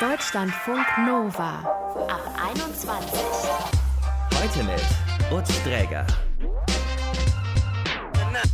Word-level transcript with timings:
Deutschlandfunk 0.00 0.86
Nova 1.04 1.58
ab 2.06 2.22
21. 2.56 3.20
Heute 4.32 4.62
mit 4.62 5.36
Utz 5.36 5.60
Dräger. 5.64 6.06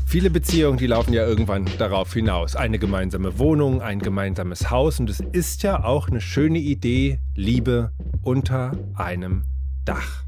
Viele 0.06 0.30
Beziehungen, 0.30 0.78
die 0.78 0.86
laufen 0.86 1.12
ja 1.12 1.26
irgendwann 1.26 1.66
darauf 1.76 2.14
hinaus. 2.14 2.56
Eine 2.56 2.78
gemeinsame 2.78 3.38
Wohnung, 3.38 3.82
ein 3.82 3.98
gemeinsames 3.98 4.70
Haus 4.70 4.98
und 5.00 5.10
es 5.10 5.20
ist 5.20 5.62
ja 5.62 5.84
auch 5.84 6.08
eine 6.08 6.22
schöne 6.22 6.60
Idee, 6.60 7.20
Liebe 7.34 7.92
unter 8.22 8.72
einem 8.94 9.44
Dach. 9.84 10.24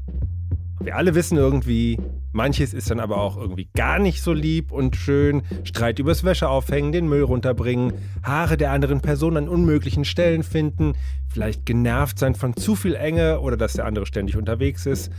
Wir 0.79 0.97
alle 0.97 1.15
wissen 1.15 1.39
irgendwie, 1.39 1.97
manches 2.37 2.73
ist 2.73 2.89
dann 2.89 3.01
aber 3.01 3.17
auch 3.17 3.35
irgendwie 3.35 3.67
gar 3.75 3.99
nicht 3.99 4.21
so 4.21 4.31
lieb 4.31 4.71
und 4.71 4.95
schön. 4.95 5.41
Streit 5.63 5.99
übers 5.99 6.23
Wäscheaufhängen, 6.23 6.93
den 6.93 7.09
Müll 7.09 7.23
runterbringen, 7.23 7.93
Haare 8.23 8.55
der 8.55 8.71
anderen 8.71 9.01
Person 9.01 9.35
an 9.35 9.49
unmöglichen 9.49 10.05
Stellen 10.05 10.43
finden, 10.43 10.93
vielleicht 11.27 11.65
genervt 11.65 12.19
sein 12.19 12.35
von 12.35 12.55
zu 12.55 12.75
viel 12.75 12.95
Enge 12.95 13.41
oder 13.41 13.57
dass 13.57 13.73
der 13.73 13.85
andere 13.85 14.05
ständig 14.05 14.37
unterwegs 14.37 14.85
ist. 14.85 15.11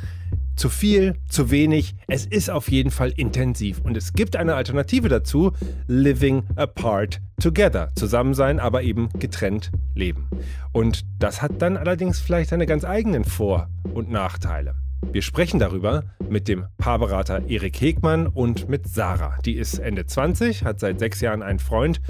Zu 0.57 0.69
viel, 0.69 1.15
zu 1.29 1.51
wenig, 1.51 1.95
es 2.09 2.25
ist 2.25 2.51
auf 2.51 2.71
jeden 2.71 2.91
Fall 2.91 3.13
intensiv. 3.17 3.81
Und 3.81 3.97
es 3.97 4.13
gibt 4.13 4.35
eine 4.35 4.55
Alternative 4.55 5.09
dazu, 5.09 5.53
Living 5.87 6.45
Apart 6.57 7.21
Together. 7.41 7.91
Zusammen 7.95 8.35
sein, 8.35 8.59
aber 8.59 8.83
eben 8.83 9.09
getrennt 9.19 9.71
leben. 9.95 10.29
Und 10.73 11.05
das 11.19 11.43
hat 11.43 11.63
dann 11.63 11.77
allerdings 11.77 12.19
vielleicht 12.19 12.51
seine 12.51 12.67
ganz 12.67 12.85
eigenen 12.85 13.25
Vor- 13.25 13.69
und 13.95 14.11
Nachteile. 14.11 14.75
Wir 15.13 15.23
sprechen 15.23 15.59
darüber 15.59 16.05
mit 16.29 16.49
dem 16.49 16.67
Paarberater 16.77 17.49
Erik 17.49 17.81
Hegmann 17.81 18.27
und 18.27 18.69
mit 18.69 18.87
Sarah. 18.89 19.39
Die 19.45 19.55
ist 19.55 19.79
Ende 19.79 20.07
20, 20.07 20.65
hat 20.65 20.81
seit 20.81 20.99
sechs 20.99 21.21
Jahren 21.21 21.43
einen 21.43 21.59
Freund 21.59 22.01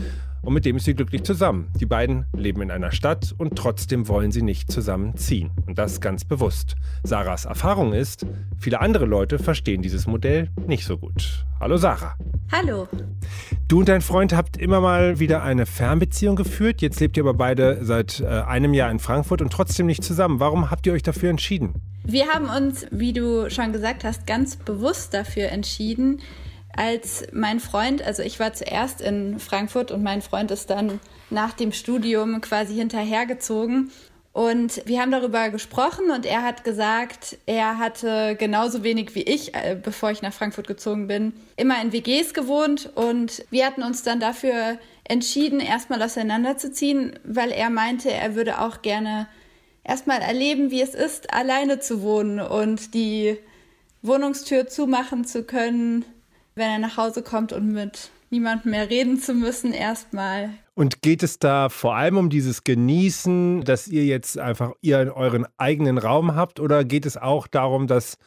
und 0.43 0.55
mit 0.55 0.65
dem 0.65 0.77
ist 0.77 0.85
sie 0.85 0.95
glücklich 0.95 1.25
zusammen. 1.25 1.69
Die 1.79 1.87
beiden 1.87 2.27
leben 2.35 2.63
in 2.63 2.71
einer 2.71 2.93
Stadt 2.93 3.35
und 3.37 3.57
trotzdem 3.57 4.09
wollen 4.09 4.33
sie 4.33 4.43
nicht 4.43 4.71
zusammenziehen. 4.71 5.51
Und 5.67 5.79
das 5.79 6.01
ganz 6.01 6.25
bewusst. 6.25 6.77
Sarahs 7.05 7.45
Erfahrung 7.45 7.93
ist, 7.93 8.27
viele 8.57 8.81
andere 8.81 9.05
Leute 9.05 9.39
verstehen 9.39 9.83
dieses 9.83 10.07
Modell 10.07 10.49
nicht 10.67 10.85
so 10.85 10.97
gut. 10.99 11.45
Hallo 11.61 11.77
Sarah. 11.77 12.17
Hallo. 12.51 12.89
Du 13.69 13.81
und 13.81 13.89
dein 13.89 14.01
Freund 14.01 14.35
habt 14.35 14.57
immer 14.57 14.81
mal 14.81 15.19
wieder 15.19 15.43
eine 15.43 15.67
Fernbeziehung 15.67 16.37
geführt. 16.37 16.81
Jetzt 16.81 17.01
lebt 17.01 17.17
ihr 17.17 17.25
aber 17.25 17.35
beide 17.35 17.85
seit 17.85 18.21
äh, 18.21 18.27
einem 18.27 18.73
Jahr 18.73 18.91
in 18.91 18.99
Frankfurt 18.99 19.43
und 19.43 19.53
trotzdem 19.53 19.87
nicht 19.87 20.03
zusammen. 20.03 20.41
Warum 20.41 20.71
habt 20.71 20.87
ihr 20.87 20.95
euch 20.95 21.03
dafür 21.03 21.31
entschieden? 21.31 21.75
Wir 22.11 22.29
haben 22.29 22.49
uns, 22.49 22.87
wie 22.91 23.13
du 23.13 23.51
schon 23.51 23.71
gesagt 23.71 24.03
hast, 24.03 24.27
ganz 24.27 24.57
bewusst 24.57 25.13
dafür 25.13 25.51
entschieden, 25.51 26.23
als 26.75 27.27
mein 27.33 27.61
Freund, 27.61 28.01
also 28.01 28.23
ich 28.23 28.41
war 28.41 28.55
zuerst 28.55 29.03
in 29.03 29.39
Frankfurt 29.39 29.91
und 29.91 30.03
mein 30.03 30.23
Freund 30.23 30.51
ist 30.51 30.71
dann 30.71 31.01
nach 31.29 31.53
dem 31.53 31.71
Studium 31.71 32.41
quasi 32.41 32.77
hinterhergezogen. 32.77 33.91
Und 34.33 34.81
wir 34.87 35.03
haben 35.03 35.11
darüber 35.11 35.51
gesprochen 35.51 36.11
und 36.11 36.25
er 36.25 36.45
hat 36.45 36.65
gesagt, 36.65 37.37
er 37.45 37.77
hatte 37.77 38.37
genauso 38.39 38.83
wenig 38.83 39.15
wie 39.15 39.25
ich, 39.25 39.55
äh, 39.55 39.77
bevor 39.77 40.11
ich 40.11 40.23
nach 40.23 40.33
Frankfurt 40.33 40.67
gezogen 40.67 41.09
bin, 41.09 41.35
immer 41.59 41.79
in 41.83 41.93
WGs 41.93 42.33
gewohnt 42.33 42.91
und 42.95 43.45
wir 43.51 43.67
hatten 43.67 43.83
uns 43.83 44.03
dann 44.03 44.19
dafür 44.19 44.79
entschieden, 45.05 45.61
erstmal 45.61 46.03
auseinanderzuziehen, 46.03 47.19
weil 47.25 47.51
er 47.51 47.69
meinte, 47.69 48.11
er 48.11 48.35
würde 48.35 48.63
auch 48.63 48.81
gerne 48.81 49.29
erstmal 49.89 50.21
erleben, 50.21 50.71
wie 50.71 50.83
es 50.83 50.95
ist, 50.95 51.33
alleine 51.33 51.81
zu 51.81 52.03
wohnen 52.03 52.39
und 52.39 52.95
die 52.95 53.39
Wohnungstür 54.03 54.69
zumachen 54.69 55.25
zu 55.25 55.43
können, 55.43 56.05
wenn 56.55 56.71
er 56.71 56.79
nach 56.79 56.97
Hause 56.97 57.23
kommt 57.23 57.53
und 57.53 57.73
mit 57.73 58.11
niemandem 58.31 58.73
mehr 58.73 58.91
reden 58.91 59.19
zu 59.19 59.35
müssen, 59.35 59.73
erstmal. 59.73 60.51
Und 60.75 61.03
geht 61.03 61.23
es 61.23 61.39
da 61.39 61.71
vor 61.71 61.97
allem 61.97 62.19
um 62.19 62.31
dieses 62.31 62.63
Genießen, 62.63 63.65
dass 63.65 63.89
ihr 63.89 64.05
jetzt 64.05 64.39
einfach 64.39 64.73
ihr 64.83 65.15
euren 65.17 65.47
eigenen 65.57 65.99
Raum 65.99 66.37
habt 66.37 66.61
oder 66.61 66.85
geht 66.85 67.07
es 67.07 67.17
auch 67.17 67.47
darum, 67.47 67.87
dass 67.87 68.19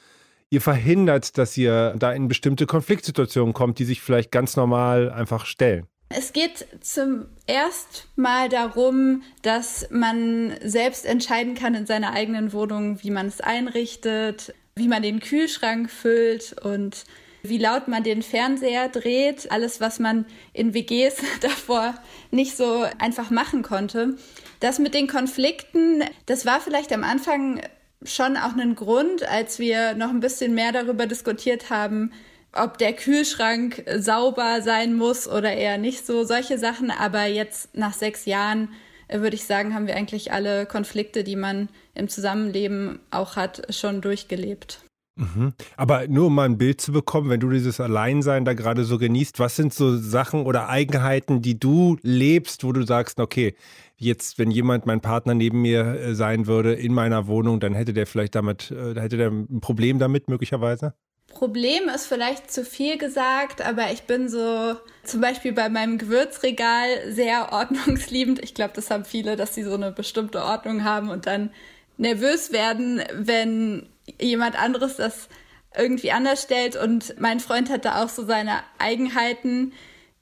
ihr 0.50 0.60
verhindert, 0.60 1.38
dass 1.38 1.56
ihr 1.56 1.94
da 1.98 2.12
in 2.12 2.28
bestimmte 2.28 2.66
Konfliktsituationen 2.66 3.54
kommt, 3.54 3.80
die 3.80 3.86
sich 3.86 4.02
vielleicht 4.02 4.32
ganz 4.32 4.58
normal 4.58 5.12
einfach 5.12 5.46
stellen? 5.46 5.86
Es 6.16 6.34
geht 6.34 6.66
zum 6.82 7.26
ersten 7.48 8.22
Mal 8.22 8.50
darum, 8.50 9.24
dass 9.42 9.88
man 9.92 10.56
selbst 10.64 11.06
entscheiden 11.06 11.56
kann 11.56 11.76
in 11.76 11.86
seiner 11.86 12.14
eigenen 12.14 12.54
Wohnung, 12.54 13.02
wie 13.04 13.12
man 13.12 13.28
es 13.28 13.42
einrichtet, 13.42 14.54
wie 14.76 14.88
man 14.88 15.02
den 15.02 15.20
Kühlschrank 15.20 15.90
füllt 15.90 16.56
und 16.64 17.06
wie 17.44 17.58
laut 17.58 17.88
man 17.88 18.04
den 18.04 18.22
Fernseher 18.22 18.90
dreht. 18.90 19.52
Alles, 19.52 19.82
was 19.82 20.00
man 20.00 20.26
in 20.54 20.74
WGs 20.74 21.18
davor 21.42 21.96
nicht 22.30 22.56
so 22.56 22.86
einfach 23.00 23.30
machen 23.30 23.64
konnte. 23.64 24.16
Das 24.60 24.80
mit 24.80 24.94
den 24.94 25.08
Konflikten, 25.08 26.04
das 26.26 26.46
war 26.46 26.62
vielleicht 26.62 26.94
am 26.94 27.04
Anfang 27.04 27.62
schon 28.04 28.38
auch 28.38 28.56
ein 28.56 28.76
Grund, 28.76 29.24
als 29.28 29.60
wir 29.60 29.94
noch 29.94 30.10
ein 30.10 30.20
bisschen 30.20 30.54
mehr 30.54 30.72
darüber 30.72 31.06
diskutiert 31.06 31.70
haben, 31.70 32.12
ob 32.54 32.78
der 32.78 32.94
Kühlschrank 32.94 33.84
sauber 33.98 34.62
sein 34.62 34.96
muss 34.96 35.28
oder 35.28 35.54
eher 35.54 35.78
nicht 35.78 36.06
so, 36.06 36.24
solche 36.24 36.58
Sachen. 36.58 36.92
Aber 36.92 37.26
jetzt 37.26 37.76
nach 37.76 37.94
sechs 37.94 38.26
Jahren 38.26 38.70
äh, 39.08 39.20
würde 39.22 39.36
ich 39.36 39.46
sagen, 39.46 39.74
haben 39.74 39.88
wir 39.88 39.96
eigentlich 39.96 40.32
alle 40.32 40.66
Konflikte, 40.66 41.24
die 41.24 41.36
man 41.36 41.70
im 41.94 42.08
Zusammenleben 42.08 43.00
auch 43.12 43.36
hat, 43.36 43.74
schon 43.74 44.02
durchgelebt. 44.02 44.84
Mhm. 45.18 45.54
Aber 45.76 46.08
nur 46.08 46.28
um 46.28 46.36
mal 46.36 46.46
ein 46.46 46.58
Bild 46.58 46.80
zu 46.80 46.92
bekommen, 46.94 47.30
wenn 47.30 47.42
du 47.42 47.50
dieses 47.50 47.80
Alleinsein 47.80 48.46
da 48.46 48.54
gerade 48.54 48.86
so 48.86 48.98
genießt, 48.98 49.40
was 49.40 49.56
sind 49.56 49.74
so 49.74 49.98
Sachen 49.98 50.46
oder 50.46 50.70
Eigenheiten, 50.70 51.42
die 51.42 51.60
du 51.60 51.98
lebst, 52.02 52.64
wo 52.64 52.72
du 52.72 52.84
sagst, 52.84 53.20
okay, 53.20 53.56
jetzt, 53.98 54.40
wenn 54.40 54.50
jemand 54.50 54.86
mein 54.86 55.02
Partner 55.02 55.34
neben 55.34 55.62
mir 55.62 55.84
äh, 55.84 56.16
sein 56.16 56.48
würde 56.48 56.74
in 56.74 56.94
meiner 56.94 57.28
Wohnung, 57.28 57.60
dann 57.60 57.76
hätte 57.76 57.94
der 57.94 58.08
vielleicht 58.08 58.36
damit, 58.36 58.72
äh, 58.72 59.00
hätte 59.00 59.18
der 59.18 59.30
ein 59.30 59.60
Problem 59.60 60.00
damit 60.00 60.28
möglicherweise? 60.30 60.94
Problem 61.34 61.90
ist 61.90 62.06
vielleicht 62.06 62.52
zu 62.52 62.64
viel 62.64 62.98
gesagt, 62.98 63.62
aber 63.62 63.92
ich 63.92 64.04
bin 64.04 64.30
so 64.30 64.76
zum 65.04 65.22
Beispiel 65.22 65.54
bei 65.54 65.70
meinem 65.70 65.98
Gewürzregal 65.98 67.12
sehr 67.12 67.50
ordnungsliebend. 67.52 68.44
Ich 68.44 68.54
glaube, 68.54 68.74
das 68.76 68.92
haben 68.92 69.06
viele, 69.06 69.36
dass 69.36 69.56
sie 69.56 69.64
so 69.64 69.74
eine 69.74 69.92
bestimmte 69.92 70.44
Ordnung 70.44 70.84
haben 70.84 71.10
und 71.10 71.26
dann 71.26 71.52
nervös 71.98 72.52
werden, 72.52 73.02
wenn 73.14 73.88
jemand 74.20 74.62
anderes 74.62 74.98
das 74.98 75.30
irgendwie 75.76 76.12
anders 76.12 76.44
stellt. 76.44 76.76
Und 76.76 77.20
mein 77.20 77.40
Freund 77.40 77.70
hat 77.70 77.86
da 77.86 78.04
auch 78.04 78.10
so 78.10 78.26
seine 78.26 78.60
Eigenheiten. 78.78 79.74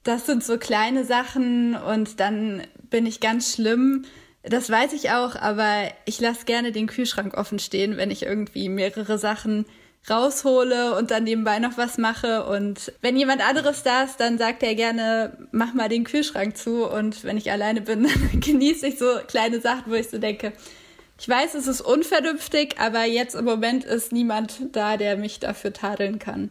Das 0.02 0.26
sind 0.26 0.44
so 0.44 0.58
kleine 0.58 1.04
Sachen 1.04 1.74
und 1.74 2.20
dann 2.20 2.62
bin 2.88 3.06
ich 3.06 3.20
ganz 3.20 3.54
schlimm. 3.54 4.04
Das 4.42 4.70
weiß 4.70 4.94
ich 4.94 5.10
auch, 5.10 5.36
aber 5.36 5.90
ich 6.06 6.20
lasse 6.20 6.46
gerne 6.46 6.72
den 6.72 6.86
Kühlschrank 6.86 7.34
offen 7.36 7.58
stehen, 7.58 7.98
wenn 7.98 8.10
ich 8.10 8.22
irgendwie 8.22 8.68
mehrere 8.70 9.18
Sachen 9.18 9.66
raushole 10.08 10.96
und 10.96 11.10
dann 11.10 11.24
nebenbei 11.24 11.58
noch 11.58 11.76
was 11.76 11.98
mache. 11.98 12.46
Und 12.46 12.92
wenn 13.00 13.16
jemand 13.16 13.46
anderes 13.46 13.82
da 13.82 14.04
ist, 14.04 14.18
dann 14.18 14.38
sagt 14.38 14.62
er 14.62 14.74
gerne, 14.74 15.36
mach 15.52 15.74
mal 15.74 15.88
den 15.88 16.04
Kühlschrank 16.04 16.56
zu. 16.56 16.86
Und 16.86 17.24
wenn 17.24 17.36
ich 17.36 17.50
alleine 17.50 17.80
bin, 17.80 18.04
dann 18.32 18.40
genieße 18.40 18.86
ich 18.86 18.98
so 18.98 19.06
kleine 19.26 19.60
Sachen, 19.60 19.90
wo 19.90 19.94
ich 19.94 20.08
so 20.08 20.18
denke, 20.18 20.52
ich 21.18 21.28
weiß, 21.28 21.54
es 21.54 21.66
ist 21.66 21.82
unvernünftig, 21.82 22.76
aber 22.78 23.04
jetzt 23.04 23.34
im 23.34 23.44
Moment 23.44 23.84
ist 23.84 24.10
niemand 24.10 24.58
da, 24.72 24.96
der 24.96 25.18
mich 25.18 25.38
dafür 25.38 25.72
tadeln 25.72 26.18
kann. 26.18 26.50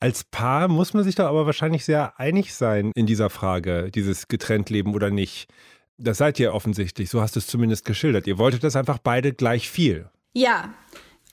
Als 0.00 0.24
Paar 0.24 0.68
muss 0.68 0.94
man 0.94 1.04
sich 1.04 1.14
doch 1.14 1.26
aber 1.26 1.44
wahrscheinlich 1.44 1.84
sehr 1.84 2.18
einig 2.18 2.54
sein 2.54 2.90
in 2.94 3.04
dieser 3.04 3.28
Frage, 3.28 3.90
dieses 3.94 4.28
getrennt 4.28 4.70
leben 4.70 4.94
oder 4.94 5.10
nicht. 5.10 5.50
Das 5.98 6.16
seid 6.18 6.40
ihr 6.40 6.54
offensichtlich, 6.54 7.10
so 7.10 7.20
hast 7.20 7.36
du 7.36 7.40
es 7.40 7.46
zumindest 7.46 7.84
geschildert. 7.84 8.26
Ihr 8.26 8.38
wolltet 8.38 8.64
das 8.64 8.76
einfach 8.76 8.96
beide 8.96 9.34
gleich 9.34 9.68
viel. 9.68 10.08
Ja, 10.32 10.74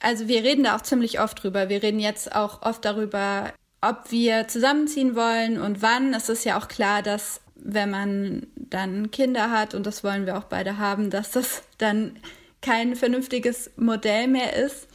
also 0.04 0.28
wir 0.28 0.44
reden 0.44 0.64
da 0.64 0.76
auch 0.76 0.82
ziemlich 0.82 1.18
oft 1.18 1.42
drüber. 1.42 1.70
Wir 1.70 1.82
reden 1.82 1.98
jetzt 1.98 2.34
auch 2.34 2.60
oft 2.60 2.84
darüber, 2.84 3.52
ob 3.80 4.10
wir 4.10 4.46
zusammenziehen 4.48 5.16
wollen 5.16 5.58
und 5.58 5.80
wann. 5.80 6.12
Es 6.12 6.28
ist 6.28 6.44
ja 6.44 6.58
auch 6.58 6.68
klar, 6.68 7.02
dass 7.02 7.40
wenn 7.54 7.90
man 7.90 8.46
dann 8.54 9.10
Kinder 9.10 9.50
hat, 9.50 9.74
und 9.74 9.86
das 9.86 10.04
wollen 10.04 10.26
wir 10.26 10.36
auch 10.36 10.44
beide 10.44 10.76
haben, 10.76 11.08
dass 11.08 11.30
das 11.30 11.62
dann 11.78 12.18
kein 12.60 12.96
vernünftiges 12.96 13.70
Modell 13.76 14.28
mehr 14.28 14.54
ist. 14.54 14.88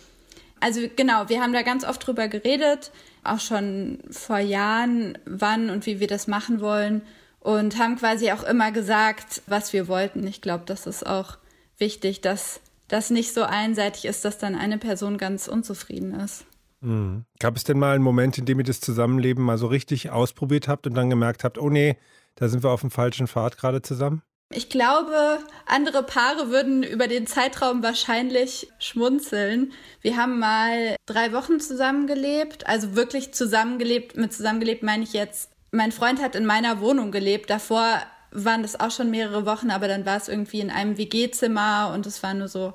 Also 0.60 0.82
genau, 0.96 1.28
wir 1.28 1.42
haben 1.42 1.54
da 1.54 1.64
ganz 1.64 1.86
oft 1.86 2.06
drüber 2.06 2.28
geredet, 2.28 2.92
auch 3.24 3.40
schon 3.40 4.00
vor 4.12 4.40
Jahren, 4.40 5.18
wann 5.26 5.72
und 5.72 5.88
wie 5.88 6.00
wir 6.00 6.08
das 6.08 6.28
machen 6.28 6.62
wollen 6.62 7.02
und 7.40 7.80
haben 7.80 7.96
quasi 7.96 8.32
auch 8.32 8.44
immer 8.44 8.72
gesagt, 8.72 9.42
was 9.48 9.74
wir 9.74 9.88
wollten. 9.88 10.28
Ich 10.28 10.42
glaube, 10.42 10.66
das 10.68 10.86
ist 10.86 11.04
auch 11.04 11.38
wichtig, 11.80 12.22
dass 12.22 12.62
das 12.90 13.10
nicht 13.10 13.34
so 13.34 13.44
einseitig 13.44 14.06
ist, 14.06 14.26
dass 14.26 14.38
dann 14.38 14.56
eine 14.56 14.78
Person 14.78 15.18
ganz 15.18 15.48
unzufrieden 15.48 16.14
ist. 16.14 16.46
Mhm. 16.82 17.26
Gab 17.40 17.56
es 17.56 17.64
denn 17.64 17.80
mal 17.80 17.96
einen 17.96 18.04
Moment, 18.04 18.38
in 18.38 18.46
dem 18.46 18.60
ihr 18.60 18.66
das 18.66 18.82
Zusammenleben 18.82 19.44
mal 19.44 19.58
so 19.58 19.68
richtig 19.68 20.10
ausprobiert 20.10 20.68
habt 20.68 20.88
und 20.88 20.96
dann 20.96 21.10
gemerkt 21.10 21.44
habt, 21.44 21.58
oh 21.58 21.70
nee, 21.70 21.98
da 22.36 22.48
sind 22.48 22.64
wir 22.64 22.72
auf 22.72 22.82
dem 22.82 22.92
falschen 22.92 23.28
Pfad 23.28 23.58
gerade 23.58 23.82
zusammen? 23.82 24.22
Ich 24.52 24.70
glaube, 24.70 25.40
andere 25.68 26.02
Paare 26.02 26.50
würden 26.50 26.82
über 26.82 27.08
den 27.08 27.28
Zeitraum 27.28 27.84
wahrscheinlich 27.84 28.68
schmunzeln. 28.80 29.74
Wir 30.02 30.18
haben 30.18 30.40
mal 30.40 30.96
drei 31.06 31.34
Wochen 31.34 31.60
zusammengelebt, 31.60 32.66
also 32.66 32.96
wirklich 32.96 33.32
zusammengelebt. 33.32 34.18
Mit 34.18 34.34
zusammengelebt 34.34 34.82
meine 34.82 35.04
ich 35.04 35.14
jetzt, 35.14 35.52
mein 35.72 35.92
Freund 35.92 36.20
hat 36.20 36.36
in 36.36 36.48
meiner 36.48 36.82
Wohnung 36.82 37.12
gelebt. 37.12 37.52
Davor 37.52 38.02
waren 38.32 38.62
das 38.62 38.80
auch 38.80 38.92
schon 38.92 39.10
mehrere 39.10 39.46
Wochen, 39.46 39.72
aber 39.72 39.88
dann 39.88 40.06
war 40.06 40.18
es 40.18 40.28
irgendwie 40.28 40.60
in 40.60 40.70
einem 40.70 40.98
WG-Zimmer 40.98 41.92
und 41.94 42.06
es 42.06 42.22
war 42.24 42.34
nur 42.34 42.48
so 42.48 42.74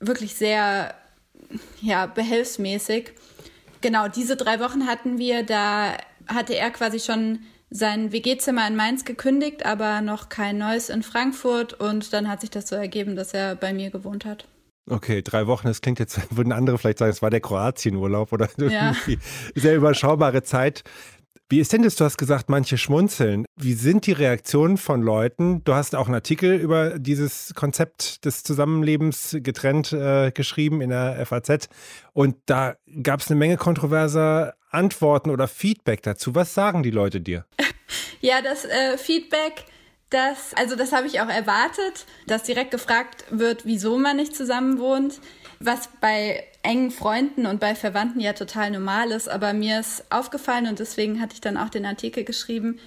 wirklich 0.00 0.34
sehr, 0.34 0.94
ja, 1.80 2.06
behelfsmäßig. 2.06 3.12
Genau, 3.80 4.08
diese 4.08 4.36
drei 4.36 4.60
Wochen 4.60 4.86
hatten 4.86 5.18
wir, 5.18 5.42
da 5.42 5.96
hatte 6.26 6.54
er 6.54 6.70
quasi 6.70 7.00
schon 7.00 7.40
sein 7.70 8.12
WG-Zimmer 8.12 8.66
in 8.68 8.76
Mainz 8.76 9.04
gekündigt, 9.04 9.66
aber 9.66 10.00
noch 10.00 10.28
kein 10.28 10.58
neues 10.58 10.88
in 10.88 11.02
Frankfurt 11.02 11.74
und 11.74 12.12
dann 12.12 12.28
hat 12.28 12.40
sich 12.40 12.50
das 12.50 12.68
so 12.68 12.76
ergeben, 12.76 13.16
dass 13.16 13.34
er 13.34 13.56
bei 13.56 13.72
mir 13.72 13.90
gewohnt 13.90 14.24
hat. 14.24 14.46
Okay, 14.88 15.20
drei 15.20 15.48
Wochen, 15.48 15.66
das 15.66 15.80
klingt 15.80 15.98
jetzt, 15.98 16.20
würden 16.36 16.52
andere 16.52 16.78
vielleicht 16.78 16.98
sagen, 16.98 17.10
es 17.10 17.22
war 17.22 17.30
der 17.30 17.40
Kroatienurlaub 17.40 18.32
oder 18.32 18.48
ja. 18.58 18.90
irgendwie 18.90 19.18
sehr 19.54 19.74
überschaubare 19.76 20.42
Zeit. 20.42 20.84
Wie 21.48 21.60
ist 21.60 21.72
denn 21.72 21.82
das? 21.82 21.94
Du 21.94 22.04
hast 22.04 22.18
gesagt, 22.18 22.48
manche 22.48 22.76
schmunzeln. 22.76 23.46
Wie 23.54 23.74
sind 23.74 24.06
die 24.06 24.12
Reaktionen 24.12 24.76
von 24.78 25.00
Leuten? 25.00 25.62
Du 25.62 25.74
hast 25.74 25.94
auch 25.94 26.06
einen 26.06 26.16
Artikel 26.16 26.56
über 26.56 26.98
dieses 26.98 27.54
Konzept 27.54 28.24
des 28.24 28.42
Zusammenlebens 28.42 29.36
getrennt 29.40 29.92
äh, 29.92 30.32
geschrieben 30.32 30.80
in 30.80 30.90
der 30.90 31.24
FAZ. 31.24 31.68
Und 32.12 32.36
da 32.46 32.76
gab 33.00 33.20
es 33.20 33.30
eine 33.30 33.38
Menge 33.38 33.58
kontroverser 33.58 34.54
Antworten 34.70 35.30
oder 35.30 35.46
Feedback 35.46 36.02
dazu. 36.02 36.34
Was 36.34 36.52
sagen 36.52 36.82
die 36.82 36.90
Leute 36.90 37.20
dir? 37.20 37.44
Ja, 38.22 38.40
das 38.42 38.64
äh, 38.64 38.98
Feedback, 38.98 39.66
das, 40.10 40.52
also 40.54 40.74
das 40.74 40.92
habe 40.92 41.06
ich 41.06 41.20
auch 41.20 41.28
erwartet, 41.28 42.06
dass 42.26 42.42
direkt 42.42 42.72
gefragt 42.72 43.24
wird, 43.30 43.66
wieso 43.66 43.98
man 43.98 44.16
nicht 44.16 44.34
zusammen 44.34 44.78
wohnt. 44.80 45.20
Was 45.58 45.88
bei 46.00 46.44
engen 46.62 46.90
Freunden 46.90 47.46
und 47.46 47.60
bei 47.60 47.74
Verwandten 47.74 48.20
ja 48.20 48.32
total 48.32 48.70
normal 48.70 49.10
ist, 49.10 49.28
aber 49.28 49.52
mir 49.52 49.80
ist 49.80 50.04
aufgefallen 50.10 50.66
und 50.66 50.78
deswegen 50.78 51.20
hatte 51.20 51.34
ich 51.34 51.40
dann 51.40 51.56
auch 51.56 51.70
den 51.70 51.86
Artikel 51.86 52.24
geschrieben, 52.24 52.78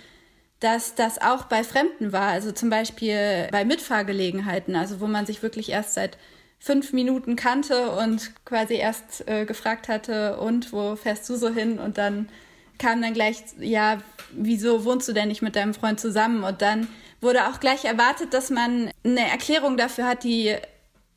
dass 0.60 0.95
das 0.95 1.21
auch 1.21 1.45
bei 1.45 1.63
Fremden 1.63 2.12
war, 2.12 2.30
also 2.30 2.51
zum 2.51 2.69
Beispiel 2.69 3.48
bei 3.51 3.63
Mitfahrgelegenheiten, 3.63 4.75
also 4.75 5.00
wo 5.00 5.07
man 5.07 5.25
sich 5.25 5.42
wirklich 5.42 5.69
erst 5.69 5.94
seit 5.94 6.18
fünf 6.60 6.92
Minuten 6.92 7.36
kannte 7.38 7.92
und 7.92 8.31
quasi 8.45 8.75
erst 8.75 9.27
äh, 9.27 9.45
gefragt 9.45 9.88
hatte, 9.88 10.38
und 10.38 10.74
wo 10.74 10.95
fährst 10.95 11.30
du 11.30 11.36
so 11.36 11.50
hin? 11.50 11.80
Und 11.80 11.98
dann 11.98 12.30
kam 12.77 13.01
dann 13.01 13.13
gleich, 13.13 13.38
ja, 13.60 14.00
wieso 14.31 14.83
wohnst 14.83 15.07
du 15.07 15.13
denn 15.13 15.30
nicht 15.30 15.42
mit 15.42 15.56
deinem 15.56 15.74
Freund 15.74 16.00
zusammen? 16.00 16.44
Und 16.44 16.62
dann 16.62 16.88
wurde 17.21 17.48
auch 17.48 17.60
gleich 17.60 17.86
erwartet, 17.86 18.33
dass 18.33 18.50
man 18.50 18.92
eine 19.04 19.30
Erklärung 19.30 19.77
dafür 19.77 20.06
hat, 20.06 20.24
die 20.24 20.56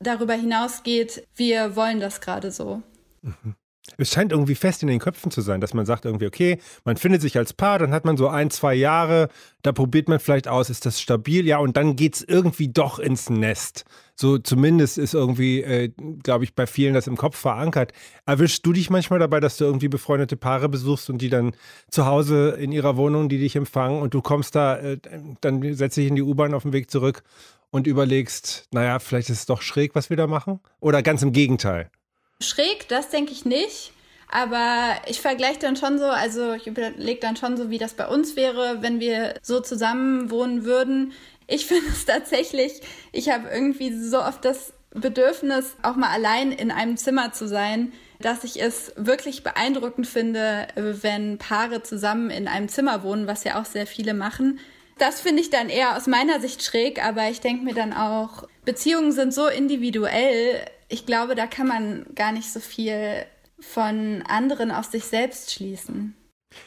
darüber 0.02 0.34
hinausgeht, 0.34 1.26
wir 1.34 1.76
wollen 1.76 2.00
das 2.00 2.20
gerade 2.20 2.50
so. 2.50 2.82
Mhm. 3.22 3.54
Es 3.98 4.12
scheint 4.12 4.32
irgendwie 4.32 4.54
fest 4.54 4.82
in 4.82 4.88
den 4.88 5.00
Köpfen 5.00 5.32
zu 5.32 5.40
sein, 5.40 5.60
dass 5.60 5.74
man 5.74 5.86
sagt 5.86 6.04
irgendwie, 6.04 6.26
okay, 6.26 6.58
man 6.84 6.96
findet 6.96 7.20
sich 7.20 7.36
als 7.36 7.52
Paar, 7.52 7.78
dann 7.80 7.92
hat 7.92 8.04
man 8.04 8.16
so 8.16 8.28
ein, 8.28 8.50
zwei 8.50 8.74
Jahre, 8.74 9.28
da 9.62 9.72
probiert 9.72 10.08
man 10.08 10.20
vielleicht 10.20 10.46
aus, 10.46 10.70
ist 10.70 10.86
das 10.86 11.00
stabil, 11.00 11.46
ja, 11.46 11.58
und 11.58 11.76
dann 11.76 11.96
geht 11.96 12.14
es 12.14 12.22
irgendwie 12.22 12.68
doch 12.68 13.00
ins 13.00 13.28
Nest. 13.28 13.84
So 14.22 14.38
zumindest 14.38 14.98
ist 14.98 15.14
irgendwie, 15.14 15.62
äh, 15.62 15.90
glaube 16.22 16.44
ich, 16.44 16.54
bei 16.54 16.68
vielen 16.68 16.94
das 16.94 17.08
im 17.08 17.16
Kopf 17.16 17.36
verankert. 17.36 17.92
Erwischst 18.24 18.64
du 18.64 18.72
dich 18.72 18.88
manchmal 18.88 19.18
dabei, 19.18 19.40
dass 19.40 19.56
du 19.56 19.64
irgendwie 19.64 19.88
befreundete 19.88 20.36
Paare 20.36 20.68
besuchst 20.68 21.10
und 21.10 21.18
die 21.18 21.28
dann 21.28 21.56
zu 21.90 22.06
Hause 22.06 22.50
in 22.50 22.70
ihrer 22.70 22.96
Wohnung, 22.96 23.28
die 23.28 23.38
dich 23.38 23.56
empfangen 23.56 24.00
und 24.00 24.14
du 24.14 24.22
kommst 24.22 24.54
da, 24.54 24.76
äh, 24.76 24.98
dann 25.40 25.74
setzt 25.74 25.96
dich 25.96 26.06
in 26.06 26.14
die 26.14 26.22
U-Bahn 26.22 26.54
auf 26.54 26.62
dem 26.62 26.72
Weg 26.72 26.88
zurück 26.88 27.24
und 27.70 27.88
überlegst, 27.88 28.68
naja, 28.70 29.00
vielleicht 29.00 29.28
ist 29.28 29.40
es 29.40 29.46
doch 29.46 29.60
schräg, 29.60 29.96
was 29.96 30.08
wir 30.08 30.16
da 30.16 30.28
machen? 30.28 30.60
Oder 30.78 31.02
ganz 31.02 31.22
im 31.22 31.32
Gegenteil? 31.32 31.90
Schräg, 32.38 32.86
das 32.86 33.10
denke 33.10 33.32
ich 33.32 33.44
nicht. 33.44 33.92
Aber 34.30 34.94
ich 35.08 35.20
vergleiche 35.20 35.58
dann 35.58 35.74
schon 35.74 35.98
so, 35.98 36.06
also 36.06 36.52
ich 36.52 36.68
überlege 36.68 37.18
dann 37.18 37.36
schon 37.36 37.56
so, 37.56 37.70
wie 37.70 37.78
das 37.78 37.94
bei 37.94 38.06
uns 38.06 38.36
wäre, 38.36 38.82
wenn 38.82 39.00
wir 39.00 39.34
so 39.42 39.58
zusammen 39.58 40.30
wohnen 40.30 40.64
würden. 40.64 41.12
Ich 41.52 41.66
finde 41.66 41.88
es 41.90 42.06
tatsächlich, 42.06 42.80
ich 43.12 43.28
habe 43.28 43.50
irgendwie 43.50 43.92
so 43.92 44.22
oft 44.22 44.42
das 44.42 44.72
Bedürfnis, 44.94 45.76
auch 45.82 45.96
mal 45.96 46.08
allein 46.08 46.50
in 46.50 46.70
einem 46.70 46.96
Zimmer 46.96 47.32
zu 47.32 47.46
sein, 47.46 47.92
dass 48.20 48.42
ich 48.42 48.62
es 48.62 48.92
wirklich 48.96 49.42
beeindruckend 49.42 50.06
finde, 50.06 50.66
wenn 50.76 51.36
Paare 51.36 51.82
zusammen 51.82 52.30
in 52.30 52.48
einem 52.48 52.70
Zimmer 52.70 53.02
wohnen, 53.02 53.26
was 53.26 53.44
ja 53.44 53.60
auch 53.60 53.66
sehr 53.66 53.86
viele 53.86 54.14
machen. 54.14 54.60
Das 54.96 55.20
finde 55.20 55.42
ich 55.42 55.50
dann 55.50 55.68
eher 55.68 55.94
aus 55.94 56.06
meiner 56.06 56.40
Sicht 56.40 56.62
schräg, 56.62 57.04
aber 57.04 57.28
ich 57.28 57.40
denke 57.40 57.66
mir 57.66 57.74
dann 57.74 57.92
auch, 57.92 58.48
Beziehungen 58.64 59.12
sind 59.12 59.34
so 59.34 59.46
individuell. 59.46 60.64
Ich 60.88 61.04
glaube, 61.04 61.34
da 61.34 61.46
kann 61.46 61.66
man 61.66 62.06
gar 62.14 62.32
nicht 62.32 62.50
so 62.50 62.60
viel 62.60 63.26
von 63.60 64.22
anderen 64.26 64.70
auf 64.70 64.86
sich 64.86 65.04
selbst 65.04 65.52
schließen. 65.52 66.16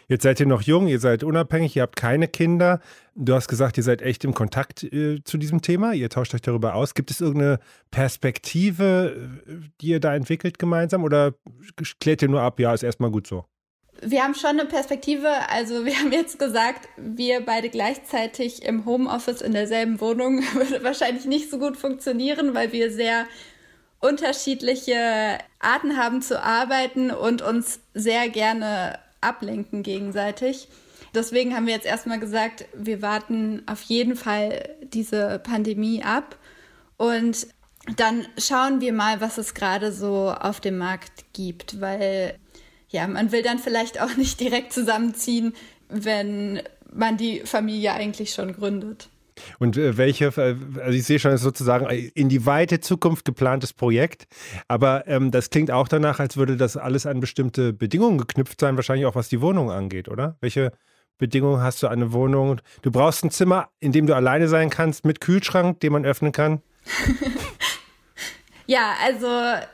Jetzt 0.07 0.23
seid 0.23 0.39
ihr 0.39 0.45
noch 0.45 0.61
jung, 0.61 0.87
ihr 0.87 0.99
seid 0.99 1.23
unabhängig, 1.23 1.75
ihr 1.75 1.83
habt 1.83 1.95
keine 1.95 2.27
Kinder. 2.27 2.79
Du 3.15 3.33
hast 3.33 3.47
gesagt, 3.47 3.77
ihr 3.77 3.83
seid 3.83 4.01
echt 4.01 4.23
im 4.23 4.33
Kontakt 4.33 4.83
äh, 4.83 5.23
zu 5.23 5.37
diesem 5.37 5.61
Thema, 5.61 5.93
ihr 5.93 6.09
tauscht 6.09 6.33
euch 6.33 6.41
darüber 6.41 6.75
aus. 6.75 6.93
Gibt 6.93 7.11
es 7.11 7.21
irgendeine 7.21 7.59
Perspektive, 7.91 9.43
äh, 9.47 9.51
die 9.81 9.87
ihr 9.87 9.99
da 9.99 10.15
entwickelt 10.15 10.59
gemeinsam 10.59 11.03
oder 11.03 11.33
klärt 11.99 12.21
ihr 12.21 12.29
nur 12.29 12.41
ab, 12.41 12.59
ja, 12.59 12.73
ist 12.73 12.83
erstmal 12.83 13.11
gut 13.11 13.27
so? 13.27 13.45
Wir 14.01 14.23
haben 14.23 14.35
schon 14.35 14.59
eine 14.59 14.65
Perspektive. 14.65 15.29
Also 15.49 15.85
wir 15.85 15.97
haben 15.97 16.11
jetzt 16.11 16.37
gesagt, 16.37 16.89
wir 16.97 17.45
beide 17.45 17.69
gleichzeitig 17.69 18.63
im 18.63 18.85
Homeoffice 18.85 19.41
in 19.41 19.53
derselben 19.53 20.01
Wohnung 20.01 20.39
würde 20.53 20.83
wahrscheinlich 20.83 21.25
nicht 21.25 21.49
so 21.49 21.57
gut 21.57 21.77
funktionieren, 21.77 22.53
weil 22.53 22.71
wir 22.71 22.91
sehr 22.91 23.25
unterschiedliche 23.99 25.39
Arten 25.59 25.97
haben 25.97 26.21
zu 26.21 26.41
arbeiten 26.41 27.11
und 27.11 27.41
uns 27.41 27.79
sehr 27.93 28.29
gerne 28.29 28.99
ablenken 29.21 29.83
gegenseitig. 29.83 30.67
Deswegen 31.13 31.55
haben 31.55 31.67
wir 31.67 31.73
jetzt 31.73 31.85
erstmal 31.85 32.19
gesagt, 32.19 32.65
wir 32.73 33.01
warten 33.01 33.63
auf 33.67 33.81
jeden 33.83 34.15
Fall 34.15 34.75
diese 34.81 35.39
Pandemie 35.39 36.03
ab 36.03 36.37
und 36.97 37.47
dann 37.97 38.25
schauen 38.37 38.81
wir 38.81 38.93
mal, 38.93 39.21
was 39.21 39.37
es 39.37 39.53
gerade 39.53 39.91
so 39.91 40.31
auf 40.31 40.59
dem 40.59 40.77
Markt 40.77 41.33
gibt, 41.33 41.79
weil 41.81 42.37
ja, 42.89 43.07
man 43.07 43.31
will 43.31 43.43
dann 43.43 43.59
vielleicht 43.59 44.01
auch 44.01 44.15
nicht 44.17 44.39
direkt 44.39 44.73
zusammenziehen, 44.73 45.53
wenn 45.89 46.61
man 46.91 47.17
die 47.17 47.41
Familie 47.41 47.93
eigentlich 47.93 48.33
schon 48.33 48.53
gründet. 48.53 49.09
Und 49.59 49.77
äh, 49.77 49.97
welche, 49.97 50.25
äh, 50.25 50.55
also 50.79 50.97
ich 50.97 51.03
sehe 51.03 51.19
schon, 51.19 51.31
das 51.31 51.41
ist 51.41 51.45
sozusagen 51.45 51.87
in 51.89 52.29
die 52.29 52.45
weite 52.45 52.79
Zukunft 52.79 53.25
geplantes 53.25 53.73
Projekt, 53.73 54.27
aber 54.67 55.07
ähm, 55.07 55.31
das 55.31 55.49
klingt 55.49 55.71
auch 55.71 55.87
danach, 55.87 56.19
als 56.19 56.37
würde 56.37 56.57
das 56.57 56.77
alles 56.77 57.05
an 57.05 57.19
bestimmte 57.19 57.73
Bedingungen 57.73 58.17
geknüpft 58.17 58.59
sein, 58.59 58.75
wahrscheinlich 58.75 59.05
auch 59.05 59.15
was 59.15 59.29
die 59.29 59.41
Wohnung 59.41 59.71
angeht, 59.71 60.09
oder? 60.09 60.37
Welche 60.41 60.71
Bedingungen 61.17 61.61
hast 61.61 61.81
du 61.81 61.87
an 61.87 61.93
eine 61.93 62.11
Wohnung? 62.11 62.59
Du 62.81 62.91
brauchst 62.91 63.23
ein 63.23 63.31
Zimmer, 63.31 63.69
in 63.79 63.91
dem 63.91 64.07
du 64.07 64.15
alleine 64.15 64.47
sein 64.47 64.69
kannst, 64.69 65.05
mit 65.05 65.21
Kühlschrank, 65.21 65.79
den 65.79 65.93
man 65.93 66.05
öffnen 66.05 66.31
kann? 66.31 66.61
ja, 68.65 68.95
also 69.03 69.27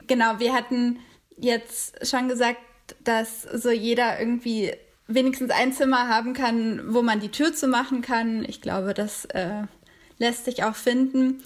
genau, 0.08 0.40
wir 0.40 0.54
hatten 0.54 1.00
jetzt 1.38 2.08
schon 2.08 2.28
gesagt, 2.28 2.60
dass 3.04 3.44
so 3.44 3.72
jeder 3.72 4.20
irgendwie 4.20 4.74
wenigstens 5.14 5.52
ein 5.52 5.74
Zimmer 5.74 6.08
haben 6.08 6.34
kann, 6.34 6.94
wo 6.94 7.02
man 7.02 7.20
die 7.20 7.30
Tür 7.30 7.54
zu 7.54 7.68
machen 7.68 8.02
kann. 8.02 8.44
Ich 8.48 8.62
glaube, 8.62 8.94
das 8.94 9.26
äh, 9.26 9.64
lässt 10.18 10.46
sich 10.46 10.64
auch 10.64 10.76
finden. 10.76 11.44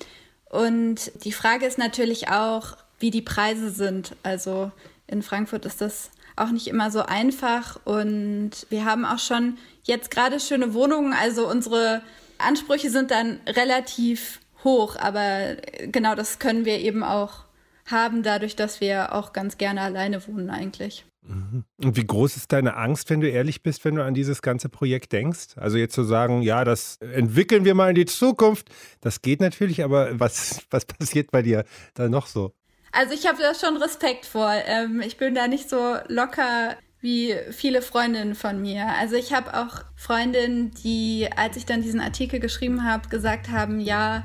Und 0.50 1.12
die 1.24 1.32
Frage 1.32 1.66
ist 1.66 1.78
natürlich 1.78 2.30
auch, 2.30 2.78
wie 3.00 3.12
die 3.12 3.22
Preise 3.22 3.72
sind. 3.72 4.16
Also 4.24 4.72
in 5.08 5.22
Frankfurt 5.22 5.66
ist 5.66 5.82
das 5.82 6.12
auch 6.36 6.52
nicht 6.52 6.68
immer 6.68 6.92
so 6.92 7.02
einfach. 7.02 7.80
Und 7.86 8.52
wir 8.70 8.86
haben 8.86 9.06
auch 9.06 9.20
schon 9.20 9.58
jetzt 9.84 10.12
gerade 10.12 10.40
schöne 10.40 10.74
Wohnungen. 10.74 11.14
Also 11.14 11.48
unsere 11.48 12.02
Ansprüche 12.38 12.90
sind 12.90 13.12
dann 13.12 13.40
relativ 13.48 14.40
hoch. 14.64 14.98
Aber 14.98 15.56
genau 15.92 16.16
das 16.16 16.40
können 16.40 16.66
wir 16.66 16.80
eben 16.80 17.04
auch 17.04 17.46
haben, 17.86 18.24
dadurch, 18.24 18.56
dass 18.56 18.82
wir 18.82 19.14
auch 19.14 19.34
ganz 19.34 19.58
gerne 19.58 19.82
alleine 19.82 20.26
wohnen 20.28 20.50
eigentlich. 20.50 21.06
Mhm. 21.28 21.64
Und 21.84 21.96
wie 21.98 22.06
groß 22.06 22.38
ist 22.38 22.52
deine 22.52 22.76
Angst, 22.76 23.10
wenn 23.10 23.22
du 23.22 23.30
ehrlich 23.30 23.64
bist, 23.64 23.86
wenn 23.86 23.96
du 23.96 24.04
an 24.04 24.14
dieses 24.14 24.42
ganze 24.42 24.70
Projekt 24.70 25.12
denkst? 25.12 25.58
Also 25.58 25.78
jetzt 25.78 25.94
zu 25.94 26.04
sagen, 26.04 26.42
ja, 26.42 26.64
das 26.64 26.98
entwickeln 26.98 27.66
wir 27.66 27.76
mal 27.76 27.90
in 27.90 27.96
die 27.96 28.06
Zukunft, 28.06 28.70
das 29.02 29.22
geht 29.22 29.42
natürlich, 29.42 29.84
aber 29.84 30.20
was, 30.20 30.62
was 30.70 30.86
passiert 30.86 31.32
bei 31.32 31.42
dir 31.42 31.66
da 31.94 32.10
noch 32.10 32.28
so? 32.28 32.54
Also 32.92 33.14
ich 33.14 33.28
habe 33.28 33.40
da 33.42 33.54
schon 33.54 33.78
Respekt 33.78 34.26
vor. 34.26 34.52
Ähm, 34.66 35.02
ich 35.06 35.18
bin 35.18 35.36
da 35.36 35.48
nicht 35.48 35.70
so 35.70 35.98
locker 36.08 36.76
wie 37.02 37.36
viele 37.52 37.84
Freundinnen 37.84 38.34
von 38.34 38.62
mir. 38.62 38.88
Also 39.00 39.16
ich 39.16 39.34
habe 39.34 39.54
auch 39.54 39.84
Freundinnen, 39.96 40.72
die, 40.84 41.30
als 41.36 41.56
ich 41.56 41.66
dann 41.66 41.84
diesen 41.84 42.00
Artikel 42.00 42.40
geschrieben 42.40 42.84
habe, 42.84 43.10
gesagt 43.10 43.50
haben, 43.50 43.80
ja, 43.80 44.24